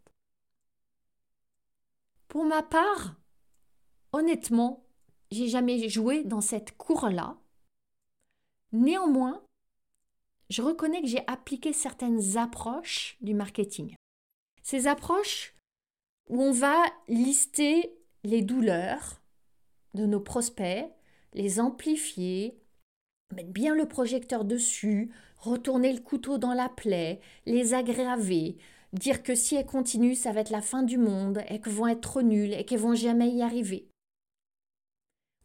Pour 2.29 2.45
ma 2.45 2.63
part, 2.63 3.15
honnêtement, 4.13 4.85
j'ai 5.31 5.49
jamais 5.49 5.89
joué 5.89 6.23
dans 6.23 6.41
cette 6.41 6.77
cour-là. 6.77 7.42
Néanmoins, 8.73 9.41
je 10.49 10.61
reconnais 10.61 11.01
que 11.01 11.07
j'ai 11.07 11.25
appliqué 11.27 11.73
certaines 11.73 12.37
approches 12.37 13.17
du 13.21 13.33
marketing. 13.33 13.95
Ces 14.63 14.87
approches 14.87 15.53
où 16.29 16.41
on 16.41 16.51
va 16.51 16.83
lister 17.07 17.95
les 18.23 18.41
douleurs 18.41 19.21
de 19.93 20.05
nos 20.05 20.19
prospects, 20.19 20.89
les 21.33 21.59
amplifier, 21.59 22.59
mettre 23.35 23.51
bien 23.51 23.75
le 23.75 23.87
projecteur 23.87 24.43
dessus, 24.43 25.11
retourner 25.37 25.93
le 25.93 26.01
couteau 26.01 26.37
dans 26.37 26.53
la 26.53 26.69
plaie, 26.69 27.21
les 27.45 27.73
aggraver, 27.73 28.57
dire 28.93 29.23
que 29.23 29.35
si 29.35 29.55
elles 29.55 29.65
continuent, 29.65 30.15
ça 30.15 30.31
va 30.31 30.41
être 30.41 30.49
la 30.49 30.61
fin 30.61 30.83
du 30.83 30.97
monde, 30.97 31.43
et 31.49 31.59
qu'elles 31.59 31.73
vont 31.73 31.87
être 31.87 32.01
trop 32.01 32.21
nulles, 32.21 32.53
et 32.53 32.65
qu'elles 32.65 32.79
vont 32.79 32.95
jamais 32.95 33.29
y 33.29 33.41
arriver. 33.41 33.87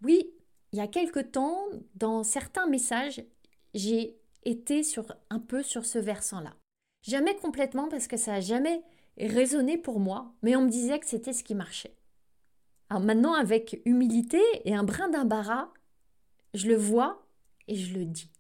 Oui, 0.03 0.31
il 0.73 0.79
y 0.79 0.83
a 0.83 0.87
quelque 0.87 1.21
temps, 1.21 1.67
dans 1.95 2.23
certains 2.23 2.67
messages, 2.67 3.23
j'ai 3.75 4.19
était 4.45 4.83
sur, 4.83 5.15
un 5.31 5.41
peu 5.41 5.63
sur 5.63 5.85
ce 5.85 5.99
versant-là. 5.99 6.55
Jamais 7.03 7.37
complètement 7.37 7.89
parce 7.89 8.07
que 8.07 8.17
ça 8.17 8.33
n'a 8.33 8.41
jamais 8.41 8.83
résonné 9.19 9.79
pour 9.79 10.01
moi, 10.01 10.33
mais 10.43 10.57
on 10.57 10.63
me 10.63 10.71
disait 10.71 10.99
que 10.99 11.07
c'était 11.07 11.33
ce 11.33 11.45
qui 11.45 11.55
marchait. 11.55 11.97
Alors 12.91 13.03
maintenant, 13.03 13.35
avec 13.35 13.81
humilité 13.85 14.41
et 14.65 14.75
un 14.75 14.85
brin 14.85 15.09
d'embarras, 15.09 15.71
je 16.55 16.69
le 16.69 16.77
vois 16.77 17.27
et 17.67 17.77
je 17.77 17.95
le 17.95 18.05
dis. 18.05 18.31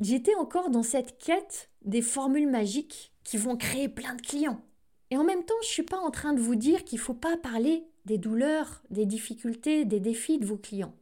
J'étais 0.00 0.34
encore 0.34 0.70
dans 0.70 0.82
cette 0.82 1.18
quête 1.18 1.70
des 1.82 2.02
formules 2.02 2.48
magiques 2.48 3.12
qui 3.22 3.36
vont 3.36 3.56
créer 3.56 3.88
plein 3.88 4.14
de 4.14 4.22
clients. 4.22 4.64
Et 5.10 5.16
en 5.16 5.24
même 5.24 5.44
temps, 5.44 5.54
je 5.60 5.68
ne 5.68 5.72
suis 5.72 5.82
pas 5.82 5.98
en 5.98 6.10
train 6.10 6.32
de 6.32 6.40
vous 6.40 6.56
dire 6.56 6.84
qu'il 6.84 6.98
ne 6.98 7.04
faut 7.04 7.14
pas 7.14 7.36
parler 7.36 7.84
des 8.04 8.18
douleurs, 8.18 8.82
des 8.90 9.06
difficultés, 9.06 9.84
des 9.84 10.00
défis 10.00 10.38
de 10.38 10.46
vos 10.46 10.58
clients. 10.58 10.96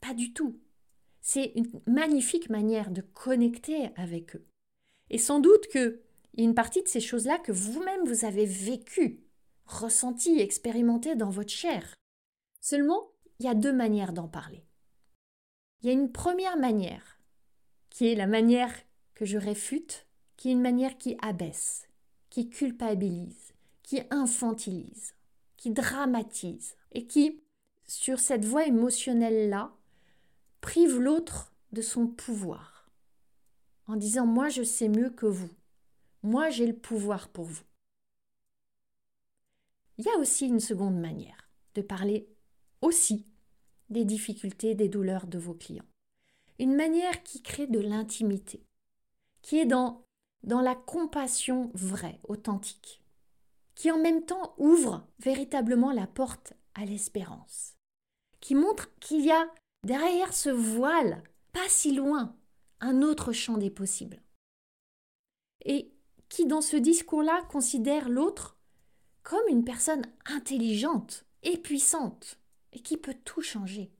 Pas 0.00 0.14
du 0.14 0.32
tout. 0.32 0.58
C'est 1.20 1.52
une 1.54 1.70
magnifique 1.86 2.50
manière 2.50 2.90
de 2.90 3.00
connecter 3.00 3.90
avec 3.96 4.34
eux. 4.36 4.44
Et 5.10 5.18
sans 5.18 5.38
doute 5.40 5.68
que 5.68 6.00
y 6.36 6.40
a 6.40 6.44
une 6.44 6.54
partie 6.54 6.82
de 6.82 6.88
ces 6.88 7.00
choses-là 7.00 7.38
que 7.38 7.52
vous-même 7.52 8.06
vous 8.06 8.24
avez 8.24 8.46
vécues, 8.46 9.20
ressenties, 9.66 10.40
expérimentées 10.40 11.14
dans 11.14 11.30
votre 11.30 11.50
chair. 11.50 11.94
Seulement, 12.60 13.10
il 13.38 13.46
y 13.46 13.48
a 13.48 13.54
deux 13.54 13.72
manières 13.72 14.12
d'en 14.12 14.28
parler. 14.28 14.64
Il 15.80 15.88
y 15.88 15.90
a 15.90 15.92
une 15.92 16.12
première 16.12 16.56
manière, 16.56 17.18
qui 17.90 18.08
est 18.08 18.14
la 18.14 18.26
manière 18.26 18.74
que 19.14 19.24
je 19.24 19.36
réfute, 19.36 20.06
qui 20.36 20.48
est 20.48 20.52
une 20.52 20.62
manière 20.62 20.96
qui 20.96 21.16
abaisse, 21.20 21.88
qui 22.30 22.48
culpabilise, 22.48 23.52
qui 23.82 24.00
infantilise, 24.10 25.14
qui 25.62 25.70
dramatise, 25.70 26.74
et 26.90 27.06
qui, 27.06 27.40
sur 27.86 28.18
cette 28.18 28.44
voie 28.44 28.66
émotionnelle-là, 28.66 29.72
prive 30.60 30.98
l'autre 30.98 31.54
de 31.70 31.80
son 31.80 32.08
pouvoir, 32.08 32.90
en 33.86 33.94
disant 33.94 34.26
moi 34.26 34.48
je 34.48 34.64
sais 34.64 34.88
mieux 34.88 35.10
que 35.10 35.26
vous, 35.26 35.52
moi 36.24 36.50
j'ai 36.50 36.66
le 36.66 36.76
pouvoir 36.76 37.28
pour 37.28 37.44
vous. 37.44 37.62
Il 39.98 40.04
y 40.04 40.08
a 40.08 40.18
aussi 40.18 40.48
une 40.48 40.58
seconde 40.58 40.98
manière 40.98 41.48
de 41.76 41.82
parler 41.82 42.28
aussi 42.80 43.24
des 43.88 44.04
difficultés, 44.04 44.74
des 44.74 44.88
douleurs 44.88 45.28
de 45.28 45.38
vos 45.38 45.54
clients. 45.54 45.86
Une 46.58 46.74
manière 46.74 47.22
qui 47.22 47.40
crée 47.40 47.68
de 47.68 47.78
l'intimité, 47.78 48.66
qui 49.42 49.60
est 49.60 49.66
dans, 49.66 50.04
dans 50.42 50.60
la 50.60 50.74
compassion 50.74 51.70
vraie, 51.72 52.18
authentique, 52.24 53.01
qui 53.74 53.90
en 53.90 53.98
même 53.98 54.24
temps 54.24 54.54
ouvre 54.58 55.06
véritablement 55.18 55.92
la 55.92 56.06
porte 56.06 56.54
à 56.74 56.84
l'espérance, 56.84 57.76
qui 58.40 58.54
montre 58.54 58.94
qu'il 59.00 59.24
y 59.24 59.30
a 59.30 59.46
derrière 59.84 60.32
ce 60.32 60.50
voile, 60.50 61.22
pas 61.52 61.68
si 61.68 61.94
loin, 61.94 62.36
un 62.80 63.02
autre 63.02 63.32
champ 63.32 63.56
des 63.56 63.70
possibles. 63.70 64.22
Et 65.64 65.92
qui, 66.28 66.46
dans 66.46 66.60
ce 66.60 66.76
discours-là, 66.76 67.42
considère 67.50 68.08
l'autre 68.08 68.56
comme 69.22 69.48
une 69.48 69.64
personne 69.64 70.02
intelligente 70.24 71.24
et 71.42 71.58
puissante, 71.58 72.38
et 72.72 72.80
qui 72.80 72.96
peut 72.96 73.16
tout 73.24 73.42
changer. 73.42 73.92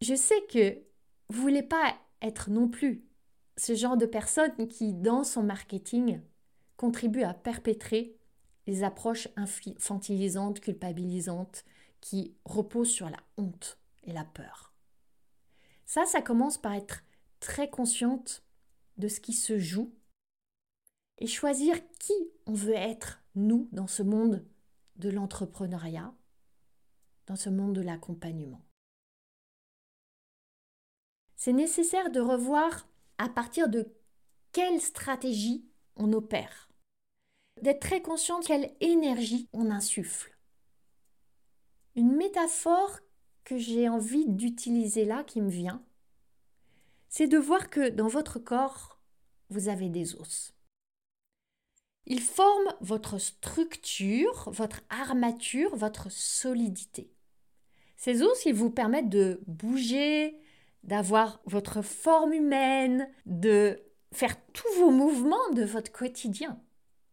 Je 0.00 0.14
sais 0.14 0.42
que 0.46 0.82
vous 1.28 1.42
voulez 1.42 1.62
pas 1.62 1.96
être 2.22 2.50
non 2.50 2.68
plus 2.68 3.04
ce 3.56 3.74
genre 3.74 3.96
de 3.96 4.06
personne 4.06 4.68
qui, 4.68 4.94
dans 4.94 5.24
son 5.24 5.42
marketing, 5.42 6.20
contribue 6.82 7.22
à 7.22 7.32
perpétrer 7.32 8.18
les 8.66 8.82
approches 8.82 9.28
infantilisantes, 9.36 10.58
culpabilisantes, 10.58 11.64
qui 12.00 12.34
repose 12.44 12.90
sur 12.90 13.08
la 13.08 13.20
honte 13.36 13.78
et 14.02 14.12
la 14.12 14.24
peur. 14.24 14.74
Ça, 15.84 16.06
ça 16.06 16.22
commence 16.22 16.58
par 16.58 16.72
être 16.72 17.04
très 17.38 17.70
consciente 17.70 18.42
de 18.96 19.06
ce 19.06 19.20
qui 19.20 19.32
se 19.32 19.60
joue 19.60 19.94
et 21.18 21.28
choisir 21.28 21.76
qui 22.00 22.14
on 22.46 22.52
veut 22.52 22.74
être, 22.74 23.22
nous, 23.36 23.68
dans 23.70 23.86
ce 23.86 24.02
monde 24.02 24.44
de 24.96 25.08
l'entrepreneuriat, 25.08 26.12
dans 27.26 27.36
ce 27.36 27.48
monde 27.48 27.76
de 27.76 27.80
l'accompagnement. 27.80 28.66
C'est 31.36 31.52
nécessaire 31.52 32.10
de 32.10 32.18
revoir 32.18 32.88
à 33.18 33.28
partir 33.28 33.68
de 33.68 33.86
quelle 34.50 34.80
stratégie 34.80 35.64
on 35.94 36.12
opère, 36.12 36.71
d'être 37.60 37.80
très 37.80 38.02
conscient 38.02 38.40
de 38.40 38.46
quelle 38.46 38.72
énergie 38.80 39.48
on 39.52 39.70
insuffle. 39.70 40.36
Une 41.94 42.16
métaphore 42.16 43.00
que 43.44 43.58
j'ai 43.58 43.88
envie 43.88 44.26
d'utiliser 44.26 45.04
là, 45.04 45.24
qui 45.24 45.40
me 45.42 45.50
vient, 45.50 45.84
c'est 47.08 47.26
de 47.26 47.38
voir 47.38 47.68
que 47.68 47.90
dans 47.90 48.08
votre 48.08 48.38
corps, 48.38 48.98
vous 49.50 49.68
avez 49.68 49.90
des 49.90 50.14
os. 50.14 50.54
Ils 52.06 52.22
forment 52.22 52.74
votre 52.80 53.18
structure, 53.18 54.50
votre 54.50 54.80
armature, 54.88 55.76
votre 55.76 56.10
solidité. 56.10 57.12
Ces 57.96 58.22
os, 58.22 58.44
ils 58.46 58.54
vous 58.54 58.70
permettent 58.70 59.10
de 59.10 59.40
bouger, 59.46 60.36
d'avoir 60.82 61.40
votre 61.44 61.82
forme 61.82 62.32
humaine, 62.32 63.08
de 63.26 63.80
faire 64.10 64.34
tous 64.52 64.72
vos 64.78 64.90
mouvements 64.90 65.50
de 65.54 65.64
votre 65.64 65.92
quotidien, 65.92 66.60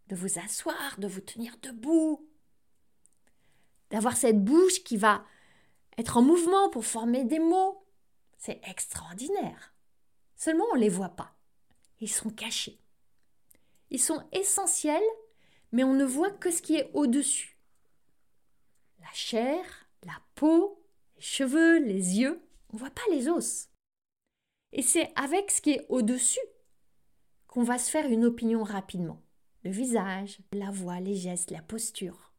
de 0.10 0.16
vous 0.16 0.40
asseoir, 0.40 1.00
de 1.00 1.08
vous 1.08 1.22
tenir 1.22 1.56
debout, 1.62 2.28
d'avoir 3.92 4.18
cette 4.18 4.44
bouche 4.44 4.84
qui 4.84 4.98
va 4.98 5.24
être 5.98 6.18
en 6.18 6.22
mouvement 6.22 6.70
pour 6.70 6.86
former 6.86 7.24
des 7.24 7.40
mots, 7.40 7.86
C'est 8.38 8.62
extraordinaire. 8.70 9.74
Seulement 10.38 10.64
on 10.72 10.76
ne 10.76 10.80
les 10.82 10.90
voit 10.90 11.10
pas. 11.10 11.36
Ils 12.00 12.10
sont 12.10 12.30
cachés. 12.30 12.80
Ils 13.90 14.02
sont 14.02 14.24
essentiels, 14.32 15.04
mais 15.74 15.84
on 15.84 15.94
ne 15.94 16.06
voit 16.06 16.32
que 16.32 16.50
ce 16.50 16.62
qui 16.62 16.76
est 16.76 16.90
au-dessus. 16.94 17.58
La 19.02 19.12
chair, 19.12 19.90
la 20.06 20.22
peau, 20.36 20.82
les 21.18 21.22
cheveux, 21.22 21.80
les 21.80 22.20
yeux, 22.20 22.42
on 22.70 22.78
ne 22.78 22.80
voit 22.80 22.92
pas 22.92 23.02
les 23.12 23.28
os. 23.28 23.68
Et 24.72 24.84
c'est 24.84 25.12
avec 25.18 25.52
ce 25.52 25.62
qui 25.62 25.72
est 25.72 25.86
au-dessus 25.90 26.40
qu'on 27.48 27.64
va 27.64 27.78
se 27.78 27.92
faire 27.92 28.06
une 28.06 28.24
opinion 28.24 28.64
rapidement. 28.64 29.22
Le 29.64 29.72
visage, 29.72 30.40
la 30.54 30.72
voix, 30.72 31.00
les 31.00 31.16
gestes, 31.16 31.52
la 31.52 31.62
posture. 31.62 32.34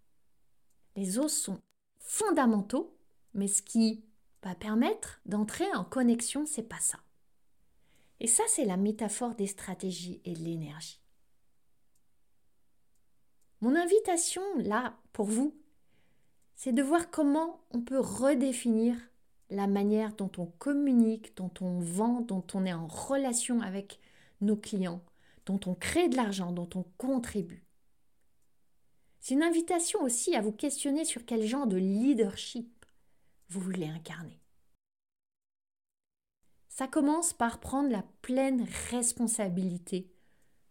Les 0.97 1.19
os 1.19 1.33
sont 1.33 1.61
fondamentaux, 1.99 2.97
mais 3.35 3.47
ce 3.47 3.63
qui 3.63 4.05
va 4.43 4.55
permettre 4.55 5.21
d'entrer 5.27 5.71
en 5.75 5.85
connexion, 5.85 6.47
c'est 6.47 6.69
pas 6.69 6.81
ça. 6.81 6.99
Et 8.21 8.27
ça, 8.27 8.43
c'est 8.49 8.65
la 8.65 8.77
métaphore 8.77 9.35
des 9.35 9.47
stratégies 9.47 10.21
et 10.25 10.35
de 10.35 10.41
l'énergie. 10.41 11.01
Mon 13.61 13.77
invitation, 13.77 14.43
là, 14.57 14.95
pour 15.13 15.27
vous, 15.27 15.55
c'est 16.55 16.73
de 16.73 16.83
voir 16.83 17.11
comment 17.11 17.61
on 17.71 17.81
peut 17.83 18.01
redéfinir 18.01 18.97
la 19.51 19.67
manière 19.67 20.15
dont 20.15 20.31
on 20.39 20.47
communique, 20.47 21.37
dont 21.37 21.51
on 21.61 21.81
vend, 21.81 22.21
dont 22.21 22.45
on 22.55 22.65
est 22.65 22.73
en 22.73 22.87
relation 22.87 23.61
avec 23.61 23.99
nos 24.41 24.57
clients, 24.57 25.03
dont 25.51 25.71
on 25.71 25.75
crée 25.75 26.09
de 26.09 26.17
l'argent, 26.17 26.53
dont 26.53 26.69
on 26.75 26.85
contribue. 26.97 27.65
C'est 29.19 29.35
une 29.35 29.43
invitation 29.43 30.03
aussi 30.03 30.35
à 30.35 30.41
vous 30.41 30.53
questionner 30.53 31.05
sur 31.05 31.27
quel 31.27 31.45
genre 31.45 31.67
de 31.67 31.77
leadership 31.77 32.87
vous 33.49 33.61
voulez 33.61 33.87
incarner. 33.87 34.41
Ça 36.69 36.87
commence 36.87 37.33
par 37.33 37.61
prendre 37.61 37.91
la 37.91 38.05
pleine 38.23 38.67
responsabilité 38.91 40.11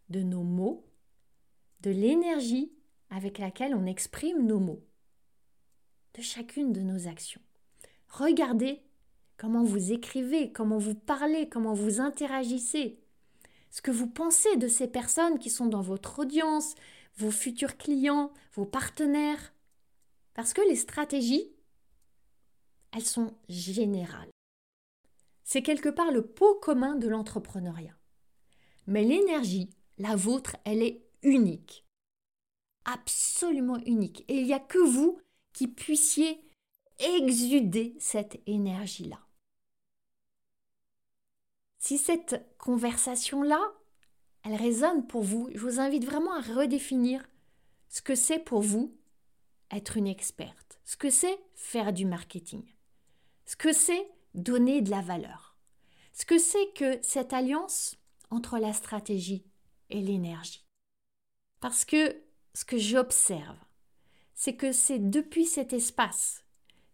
de 0.08 0.22
nos 0.22 0.42
mots, 0.42 0.86
de 1.80 1.90
l'énergie 1.90 2.72
avec 3.10 3.38
laquelle 3.38 3.74
on 3.74 3.86
exprime 3.86 4.46
nos 4.46 4.58
mots, 4.58 4.84
de 6.14 6.22
chacune 6.22 6.72
de 6.72 6.80
nos 6.80 7.06
actions. 7.06 7.42
Regardez 8.08 8.82
comment 9.36 9.62
vous 9.62 9.92
écrivez, 9.92 10.50
comment 10.50 10.78
vous 10.78 10.96
parlez, 10.96 11.48
comment 11.48 11.74
vous 11.74 12.00
interagissez, 12.00 12.99
ce 13.70 13.82
que 13.82 13.90
vous 13.90 14.08
pensez 14.08 14.56
de 14.56 14.68
ces 14.68 14.88
personnes 14.88 15.38
qui 15.38 15.50
sont 15.50 15.66
dans 15.66 15.82
votre 15.82 16.20
audience, 16.20 16.74
vos 17.16 17.30
futurs 17.30 17.76
clients, 17.76 18.32
vos 18.54 18.66
partenaires. 18.66 19.54
Parce 20.34 20.52
que 20.52 20.62
les 20.68 20.76
stratégies, 20.76 21.52
elles 22.92 23.06
sont 23.06 23.34
générales. 23.48 24.30
C'est 25.44 25.62
quelque 25.62 25.88
part 25.88 26.10
le 26.10 26.26
pot 26.26 26.56
commun 26.56 26.96
de 26.96 27.08
l'entrepreneuriat. 27.08 27.96
Mais 28.86 29.04
l'énergie, 29.04 29.70
la 29.98 30.16
vôtre, 30.16 30.56
elle 30.64 30.82
est 30.82 31.04
unique. 31.22 31.84
Absolument 32.84 33.78
unique. 33.86 34.24
Et 34.28 34.38
il 34.38 34.46
n'y 34.46 34.54
a 34.54 34.60
que 34.60 34.78
vous 34.78 35.20
qui 35.52 35.68
puissiez 35.68 36.40
exuder 36.98 37.96
cette 37.98 38.40
énergie-là. 38.46 39.18
Si 41.80 41.96
cette 41.96 42.56
conversation-là, 42.58 43.72
elle 44.44 44.54
résonne 44.54 45.06
pour 45.06 45.22
vous, 45.22 45.48
je 45.54 45.58
vous 45.58 45.80
invite 45.80 46.04
vraiment 46.04 46.34
à 46.34 46.42
redéfinir 46.42 47.26
ce 47.88 48.02
que 48.02 48.14
c'est 48.14 48.38
pour 48.38 48.60
vous 48.60 48.94
être 49.70 49.96
une 49.96 50.06
experte, 50.06 50.78
ce 50.84 50.98
que 50.98 51.08
c'est 51.08 51.38
faire 51.54 51.94
du 51.94 52.04
marketing, 52.04 52.62
ce 53.46 53.56
que 53.56 53.72
c'est 53.72 54.06
donner 54.34 54.82
de 54.82 54.90
la 54.90 55.00
valeur, 55.00 55.56
ce 56.12 56.26
que 56.26 56.38
c'est 56.38 56.70
que 56.74 56.98
cette 57.02 57.32
alliance 57.32 57.96
entre 58.28 58.58
la 58.58 58.74
stratégie 58.74 59.46
et 59.88 60.02
l'énergie. 60.02 60.66
Parce 61.60 61.86
que 61.86 62.14
ce 62.52 62.66
que 62.66 62.76
j'observe, 62.76 63.58
c'est 64.34 64.54
que 64.54 64.72
c'est 64.72 64.98
depuis 64.98 65.46
cet 65.46 65.72
espace 65.72 66.44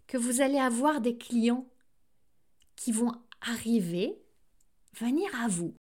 que 0.07 0.16
vous 0.16 0.40
allez 0.40 0.59
avoir 0.59 1.01
des 1.01 1.18
clients 1.18 1.66
qui 2.77 2.92
vont 2.92 3.12
arriver, 3.40 4.16
venir 4.99 5.29
à 5.43 5.49
vous, 5.49 5.75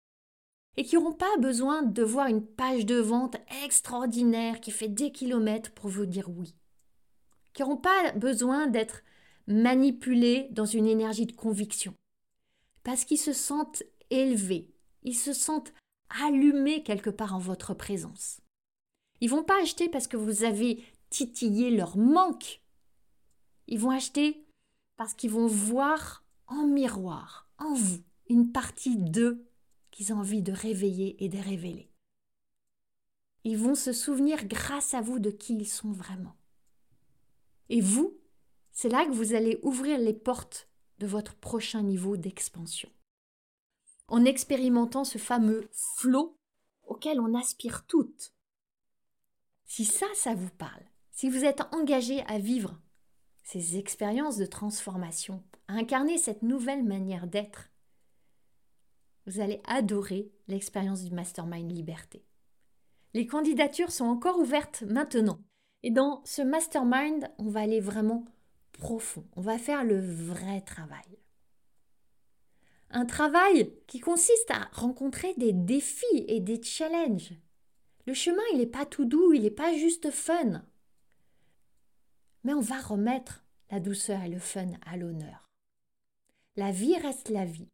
et 0.78 0.84
qui 0.84 0.96
n'auront 0.96 1.14
pas 1.14 1.38
besoin 1.40 1.84
de 1.84 2.04
voir 2.04 2.28
une 2.28 2.46
page 2.46 2.86
de 2.86 2.96
vente 2.96 3.38
extraordinaire 3.64 4.60
qui 4.60 4.72
fait 4.72 4.90
des 4.90 5.12
kilomètres 5.12 5.72
pour 5.74 5.90
vous 5.90 6.06
dire 6.06 6.30
oui, 6.30 6.54
qui 7.54 7.62
n'auront 7.62 7.78
pas 7.78 8.12
besoin 8.14 8.68
d'être 8.68 9.02
manipulés 9.48 10.48
dans 10.52 10.66
une 10.66 10.88
énergie 10.88 11.26
de 11.26 11.32
conviction, 11.32 11.94
parce 12.84 13.06
qu'ils 13.06 13.20
se 13.20 13.34
sentent 13.34 13.84
élevés, 14.10 14.70
ils 15.04 15.16
se 15.16 15.34
sentent 15.34 15.74
allumés 16.24 16.84
quelque 16.84 17.10
part 17.10 17.36
en 17.36 17.40
votre 17.40 17.74
présence. 17.74 18.42
Ils 19.22 19.30
vont 19.30 19.44
pas 19.44 19.62
acheter 19.62 19.90
parce 19.90 20.08
que 20.08 20.18
vous 20.18 20.44
avez 20.44 20.84
titillé 21.10 21.72
leur 21.72 21.98
manque. 21.98 22.62
Ils 23.68 23.80
vont 23.80 23.92
acheter 23.92 24.46
parce 24.98 25.14
qu'ils 25.14 25.32
vont 25.32 25.48
voir 25.48 26.24
en 26.48 26.68
miroir, 26.68 27.50
en 27.58 27.74
vous, 27.74 28.04
une 28.30 28.52
partie 28.52 28.98
d'eux 28.98 29.46
qu'ils 29.92 30.14
ont 30.14 30.18
envie 30.18 30.42
de 30.42 30.52
réveiller 30.52 31.24
et 31.24 31.30
de 31.30 31.38
révéler. 31.38 31.90
Ils 33.44 33.58
vont 33.58 33.76
se 33.76 33.94
souvenir 33.94 34.46
grâce 34.46 34.94
à 34.94 35.02
vous 35.02 35.20
de 35.20 35.30
qui 35.30 35.54
ils 35.54 35.68
sont 35.68 35.92
vraiment. 35.92 36.36
Et 37.70 37.82
vous, 37.82 38.18
c'est 38.72 38.90
là 38.90 39.06
que 39.06 39.12
vous 39.12 39.34
allez 39.34 39.60
ouvrir 39.64 39.98
les 40.00 40.14
portes 40.14 40.70
de 41.00 41.08
votre 41.08 41.36
prochain 41.36 41.82
niveau 41.82 42.18
d'expansion. 42.18 42.90
En 44.08 44.26
expérimentant 44.26 45.04
ce 45.04 45.18
fameux 45.18 45.70
flot 45.72 46.38
auquel 46.86 47.20
on 47.20 47.34
aspire 47.34 47.86
toutes. 47.86 48.34
Si 49.66 49.86
ça, 49.86 50.06
ça 50.14 50.36
vous 50.36 50.52
parle, 50.58 50.84
si 51.12 51.30
vous 51.30 51.44
êtes 51.44 51.62
engagé 51.74 52.22
à 52.28 52.38
vivre 52.38 52.80
ces 53.44 53.78
expériences 53.78 54.38
de 54.38 54.46
transformation, 54.46 55.44
à 55.68 55.74
incarner 55.74 56.18
cette 56.18 56.42
nouvelle 56.42 56.84
manière 56.84 57.28
d'être, 57.28 57.70
vous 59.26 59.40
allez 59.40 59.62
adorer 59.66 60.32
l'expérience 60.48 61.04
du 61.04 61.12
Mastermind 61.12 61.72
Liberté. 61.72 62.24
Les 63.14 63.28
candidatures 63.28 63.92
sont 63.92 64.06
encore 64.06 64.40
ouvertes 64.40 64.84
maintenant. 64.84 65.40
Et 65.84 65.92
dans 65.92 66.22
ce 66.26 66.42
mastermind, 66.42 67.30
on 67.38 67.50
va 67.50 67.62
aller 67.62 67.80
vraiment 67.80 68.26
profond. 68.72 69.26
On 69.36 69.42
va 69.42 69.58
faire 69.58 69.84
le 69.84 70.00
vrai 70.00 70.62
travail. 70.62 71.20
Un 72.90 73.06
travail 73.06 73.74
qui 73.88 74.00
consiste 74.00 74.52
à 74.52 74.70
rencontrer 74.74 75.34
des 75.38 75.54
défis 75.54 76.26
et 76.28 76.40
des 76.40 76.62
challenges. 76.62 77.34
Le 78.06 78.14
chemin, 78.14 78.44
il 78.54 78.60
n'est 78.60 78.66
pas 78.66 78.86
tout 78.86 79.06
doux, 79.06 79.34
il 79.34 79.44
n'est 79.44 79.52
pas 79.52 79.76
juste 79.76 80.12
fun 80.12 80.64
mais 82.46 82.54
on 82.54 82.62
va 82.62 82.80
remettre 82.80 83.44
la 83.72 83.80
douceur 83.80 84.22
et 84.22 84.30
le 84.30 84.40
fun 84.40 84.68
à 84.86 84.96
l'honneur. 84.96 85.50
La 86.56 86.72
vie 86.72 86.96
reste 86.96 87.30
la 87.30 87.44
vie. 87.44 87.68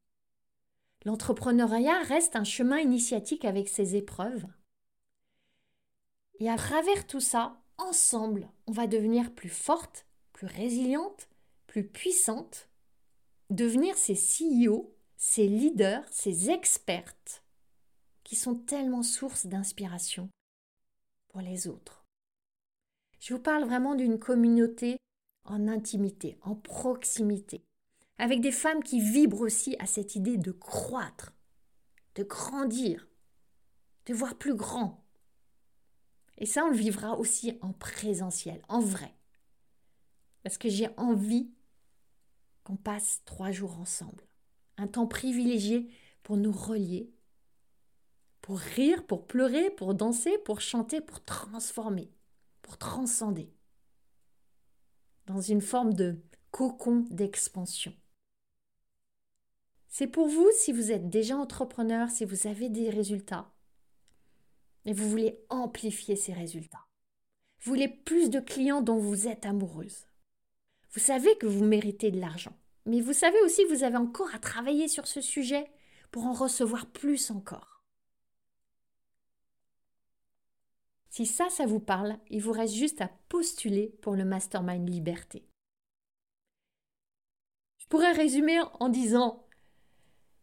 L'entrepreneuriat 1.05 2.01
reste 2.03 2.35
un 2.35 2.43
chemin 2.43 2.79
initiatique 2.79 3.45
avec 3.45 3.69
ses 3.69 3.95
épreuves. 3.95 4.45
Et 6.39 6.49
à 6.49 6.57
travers 6.57 7.07
tout 7.07 7.19
ça, 7.19 7.61
ensemble, 7.77 8.49
on 8.67 8.71
va 8.71 8.87
devenir 8.87 9.33
plus 9.33 9.49
forte, 9.49 10.05
plus 10.33 10.47
résiliente, 10.47 11.27
plus 11.67 11.87
puissante, 11.87 12.69
devenir 13.49 13.97
ces 13.97 14.15
CEO, 14.15 14.95
ces 15.17 15.47
leaders, 15.47 16.03
ces 16.11 16.49
expertes 16.49 17.43
qui 18.23 18.35
sont 18.35 18.55
tellement 18.55 19.03
source 19.03 19.45
d'inspiration 19.45 20.29
pour 21.29 21.41
les 21.41 21.67
autres. 21.67 22.05
Je 23.19 23.33
vous 23.33 23.39
parle 23.39 23.65
vraiment 23.65 23.95
d'une 23.95 24.19
communauté 24.19 24.97
en 25.45 25.67
intimité, 25.67 26.37
en 26.41 26.55
proximité, 26.55 27.63
avec 28.21 28.41
des 28.41 28.51
femmes 28.51 28.83
qui 28.83 29.01
vibrent 29.01 29.41
aussi 29.41 29.75
à 29.79 29.85
cette 29.85 30.15
idée 30.15 30.37
de 30.37 30.51
croître, 30.51 31.33
de 32.15 32.23
grandir, 32.23 33.07
de 34.05 34.13
voir 34.13 34.35
plus 34.35 34.55
grand. 34.55 35.03
Et 36.37 36.45
ça, 36.45 36.63
on 36.65 36.69
le 36.69 36.77
vivra 36.77 37.17
aussi 37.17 37.57
en 37.61 37.73
présentiel, 37.73 38.61
en 38.67 38.79
vrai. 38.79 39.13
Parce 40.43 40.57
que 40.57 40.69
j'ai 40.69 40.89
envie 40.97 41.51
qu'on 42.63 42.77
passe 42.77 43.21
trois 43.25 43.51
jours 43.51 43.79
ensemble. 43.79 44.25
Un 44.77 44.87
temps 44.87 45.07
privilégié 45.07 45.89
pour 46.23 46.37
nous 46.37 46.51
relier, 46.51 47.11
pour 48.41 48.57
rire, 48.57 49.05
pour 49.05 49.27
pleurer, 49.27 49.69
pour 49.71 49.93
danser, 49.93 50.37
pour 50.39 50.61
chanter, 50.61 51.01
pour 51.01 51.23
transformer 51.23 52.11
transcender 52.77 53.53
dans 55.27 55.41
une 55.41 55.61
forme 55.61 55.93
de 55.93 56.19
cocon 56.51 57.05
d'expansion. 57.09 57.93
C'est 59.91 60.07
pour 60.07 60.29
vous 60.29 60.49
si 60.53 60.71
vous 60.71 60.93
êtes 60.93 61.09
déjà 61.09 61.35
entrepreneur, 61.35 62.09
si 62.09 62.23
vous 62.23 62.47
avez 62.47 62.69
des 62.69 62.89
résultats 62.89 63.51
et 64.85 64.93
vous 64.93 65.07
voulez 65.07 65.37
amplifier 65.49 66.15
ces 66.15 66.31
résultats. 66.31 66.87
Vous 67.59 67.71
voulez 67.71 67.89
plus 67.89 68.29
de 68.29 68.39
clients 68.39 68.81
dont 68.81 68.97
vous 68.97 69.27
êtes 69.27 69.45
amoureuse. 69.45 70.07
Vous 70.91 71.01
savez 71.01 71.37
que 71.37 71.45
vous 71.45 71.65
méritez 71.65 72.09
de 72.09 72.21
l'argent. 72.21 72.57
Mais 72.85 73.01
vous 73.01 73.11
savez 73.11 73.39
aussi 73.41 73.63
que 73.65 73.73
vous 73.73 73.83
avez 73.83 73.97
encore 73.97 74.33
à 74.33 74.39
travailler 74.39 74.87
sur 74.87 75.07
ce 75.07 75.19
sujet 75.19 75.69
pour 76.09 76.25
en 76.25 76.33
recevoir 76.33 76.87
plus 76.87 77.29
encore. 77.29 77.83
Si 81.09 81.25
ça, 81.25 81.49
ça 81.49 81.65
vous 81.65 81.81
parle, 81.81 82.17
il 82.29 82.41
vous 82.41 82.53
reste 82.53 82.73
juste 82.73 83.01
à 83.01 83.11
postuler 83.27 83.89
pour 84.01 84.15
le 84.15 84.23
Mastermind 84.23 84.87
Liberté. 84.87 85.45
Je 87.77 87.87
pourrais 87.87 88.13
résumer 88.13 88.61
en 88.79 88.87
disant, 88.87 89.45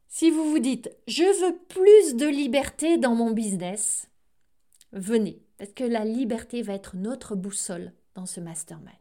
si 0.09 0.30
vous 0.30 0.50
vous 0.50 0.59
dites, 0.59 0.90
je 1.06 1.22
veux 1.22 1.59
plus 1.68 2.16
de 2.16 2.26
liberté 2.26 2.96
dans 2.96 3.14
mon 3.14 3.30
business, 3.30 4.09
venez, 4.92 5.42
parce 5.59 5.72
que 5.72 5.84
la 5.84 6.04
liberté 6.04 6.62
va 6.62 6.74
être 6.74 6.96
notre 6.96 7.36
boussole 7.36 7.92
dans 8.14 8.26
ce 8.26 8.40
mastermind. 8.40 8.96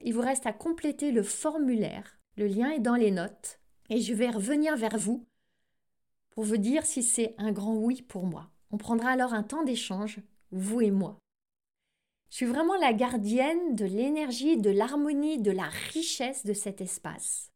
Il 0.00 0.14
vous 0.14 0.22
reste 0.22 0.46
à 0.46 0.52
compléter 0.52 1.12
le 1.12 1.22
formulaire, 1.22 2.18
le 2.36 2.46
lien 2.46 2.70
est 2.70 2.80
dans 2.80 2.94
les 2.94 3.10
notes, 3.10 3.60
et 3.90 4.00
je 4.00 4.14
vais 4.14 4.30
revenir 4.30 4.76
vers 4.76 4.96
vous 4.96 5.26
pour 6.30 6.44
vous 6.44 6.56
dire 6.56 6.86
si 6.86 7.02
c'est 7.02 7.34
un 7.36 7.52
grand 7.52 7.74
oui 7.74 8.00
pour 8.00 8.24
moi. 8.24 8.50
On 8.70 8.78
prendra 8.78 9.10
alors 9.10 9.34
un 9.34 9.42
temps 9.42 9.64
d'échange, 9.64 10.20
vous 10.52 10.80
et 10.80 10.90
moi. 10.90 11.18
Je 12.30 12.36
suis 12.36 12.46
vraiment 12.46 12.76
la 12.76 12.92
gardienne 12.92 13.74
de 13.74 13.84
l'énergie, 13.84 14.56
de 14.56 14.70
l'harmonie, 14.70 15.40
de 15.40 15.50
la 15.50 15.68
richesse 15.92 16.46
de 16.46 16.52
cet 16.52 16.80
espace. 16.80 17.50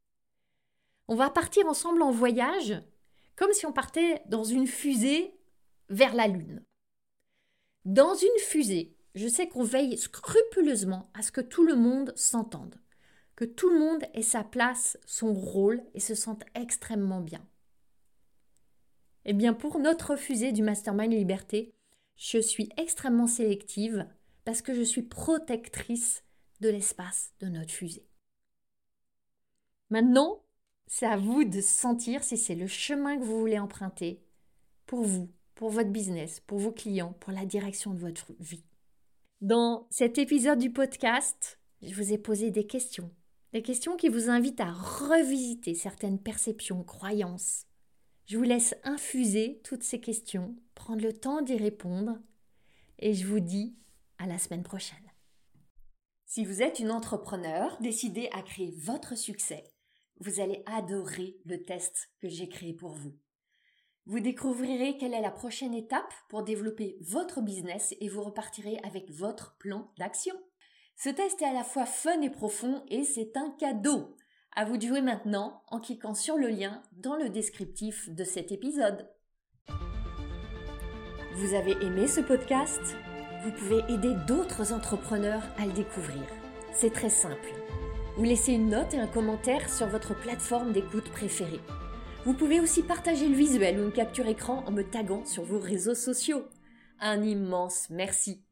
On 1.09 1.15
va 1.15 1.31
partir 1.31 1.67
ensemble 1.67 2.03
en 2.03 2.11
voyage, 2.11 2.83
comme 3.37 3.53
si 3.53 3.67
on 3.67 3.73
partait 3.73 4.23
dans 4.27 4.45
une 4.45 4.67
fusée 4.67 5.35
vers 5.89 6.15
la 6.15 6.29
Lune. 6.29 6.65
Dans 7.85 8.15
une 8.15 8.39
fusée, 8.41 8.97
je 9.15 9.29
sais 9.29 9.49
qu'on 9.49 9.65
veille 9.65 9.99
scrupuleusement 9.99 11.11
à 11.15 11.23
ce 11.23 11.33
que 11.33 11.41
tout 11.41 11.67
le 11.67 11.75
monde 11.75 12.13
s'entende, 12.17 12.81
que 13.37 13.45
tout 13.45 13.69
le 13.69 13.79
monde 13.79 14.05
ait 14.15 14.23
sa 14.23 14.45
place, 14.45 14.99
son 15.07 15.35
rôle 15.35 15.83
et 15.95 16.01
se 16.01 16.15
sente 16.15 16.45
extrêmement 16.55 17.21
bien. 17.21 17.47
Eh 19.25 19.33
bien, 19.33 19.55
pour 19.55 19.79
notre 19.79 20.17
fusée 20.17 20.53
du 20.53 20.63
Mastermind 20.63 21.13
Liberté, 21.13 21.75
je 22.17 22.39
suis 22.39 22.69
extrêmement 22.77 23.27
sélective 23.27 24.07
parce 24.45 24.63
que 24.63 24.75
je 24.75 24.83
suis 24.83 25.03
protectrice 25.03 26.25
de 26.61 26.69
l'espace 26.69 27.33
de 27.41 27.49
notre 27.49 27.73
fusée. 27.73 28.07
Maintenant, 29.91 30.42
c'est 30.87 31.07
à 31.07 31.17
vous 31.17 31.45
de 31.45 31.61
sentir 31.61 32.23
si 32.23 32.37
c'est 32.37 32.55
le 32.55 32.67
chemin 32.67 33.17
que 33.19 33.25
vous 33.25 33.39
voulez 33.39 33.59
emprunter 33.59 34.23
pour 34.87 35.03
vous, 35.03 35.31
pour 35.55 35.71
votre 35.71 35.91
business, 35.91 36.41
pour 36.41 36.59
vos 36.59 36.73
clients, 36.73 37.15
pour 37.21 37.33
la 37.33 37.47
direction 37.47 37.95
de 37.95 38.01
votre 38.01 38.33
vie. 38.41 38.65
Dans 39.41 39.87
cet 39.91 40.19
épisode 40.19 40.59
du 40.59 40.71
podcast, 40.71 41.59
je 41.83 41.95
vous 41.95 42.13
ai 42.13 42.19
posé 42.19 42.51
des 42.51 42.67
questions. 42.67 43.11
Des 43.53 43.63
questions 43.63 43.97
qui 43.97 44.09
vous 44.09 44.31
invitent 44.31 44.61
à 44.61 44.73
revisiter 44.73 45.75
certaines 45.75 46.19
perceptions, 46.19 46.85
croyances. 46.85 47.67
Je 48.27 48.39
vous 48.39 48.45
laisse 48.45 48.75
infuser 48.85 49.61
toutes 49.65 49.83
ces 49.83 50.01
questions, 50.01 50.55
prendre 50.75 51.03
le 51.03 51.13
temps 51.13 51.43
d'y 51.43 51.57
répondre 51.57 52.19
et 52.99 53.15
je 53.15 53.27
vous 53.27 53.41
dis 53.41 53.75
à 54.19 54.27
la 54.27 54.39
semaine 54.39 54.63
prochaine. 54.63 54.97
Si 56.25 56.45
vous 56.45 56.63
êtes 56.63 56.79
une 56.79 56.91
entrepreneur 56.91 57.77
décidée 57.81 58.31
à 58.33 58.43
créer 58.43 58.73
votre 58.79 59.19
succès, 59.19 59.65
vous 60.23 60.41
allez 60.41 60.63
adorer 60.67 61.37
le 61.45 61.63
test 61.63 62.11
que 62.21 62.29
j'ai 62.29 62.49
créé 62.49 62.73
pour 62.73 62.93
vous. 62.93 63.13
Vous 64.07 64.21
découvrirez 64.21 64.97
quelle 64.97 65.15
est 65.15 65.21
la 65.21 65.31
prochaine 65.31 65.75
étape 65.75 66.13
pour 66.29 66.43
développer 66.43 66.97
votre 67.01 67.41
business 67.41 67.95
et 68.01 68.09
vous 68.09 68.23
repartirez 68.23 68.79
avec 68.85 69.11
votre 69.11 69.57
plan 69.59 69.93
d'action. 69.99 70.35
Ce 70.97 71.09
test 71.09 71.43
est 71.43 71.47
à 71.47 71.53
la 71.53 71.65
fois 71.65 71.87
fun 71.87 72.21
et 72.21 72.31
profond 72.31 72.85
et 72.89 73.05
c'est 73.05 73.37
un 73.37 73.51
cadeau. 73.59 74.17
À 74.55 74.65
vous 74.65 74.77
de 74.77 74.87
jouer 74.87 75.03
maintenant 75.03 75.63
en 75.69 75.81
cliquant 75.81 76.15
sur 76.15 76.37
le 76.37 76.49
lien 76.49 76.83
dans 76.93 77.17
le 77.17 77.29
descriptif 77.29 78.11
de 78.11 78.25
cet 78.25 78.53
épisode. 78.53 79.09
Vous 81.35 81.55
avez 81.55 81.73
aimé 81.85 82.07
ce 82.07 82.21
podcast? 82.21 82.97
Vous 83.45 83.53
pouvez 83.53 83.79
aider 83.93 84.15
d'autres 84.29 84.73
entrepreneurs 84.73 85.43
à 85.59 85.67
le 85.67 85.73
découvrir. 85.73 86.23
C'est 86.75 86.93
très 86.93 87.11
simple. 87.11 87.62
Vous 88.17 88.25
laissez 88.25 88.53
une 88.53 88.69
note 88.69 88.93
et 88.93 88.99
un 88.99 89.07
commentaire 89.07 89.71
sur 89.71 89.87
votre 89.87 90.15
plateforme 90.15 90.73
d'écoute 90.73 91.09
préférée. 91.11 91.61
Vous 92.27 92.35
pouvez 92.35 92.61
aussi 92.61 92.83
partager 92.83 93.27
le 93.27 93.35
visuel 93.35 93.81
ou 93.81 93.85
une 93.85 93.93
capture 93.93 94.27
écran 94.27 94.63
en 94.67 94.71
me 94.71 94.83
taguant 94.83 95.25
sur 95.25 95.45
vos 95.45 95.59
réseaux 95.59 95.95
sociaux. 95.95 96.45
Un 97.01 97.23
immense 97.23 97.89
merci. 97.89 98.45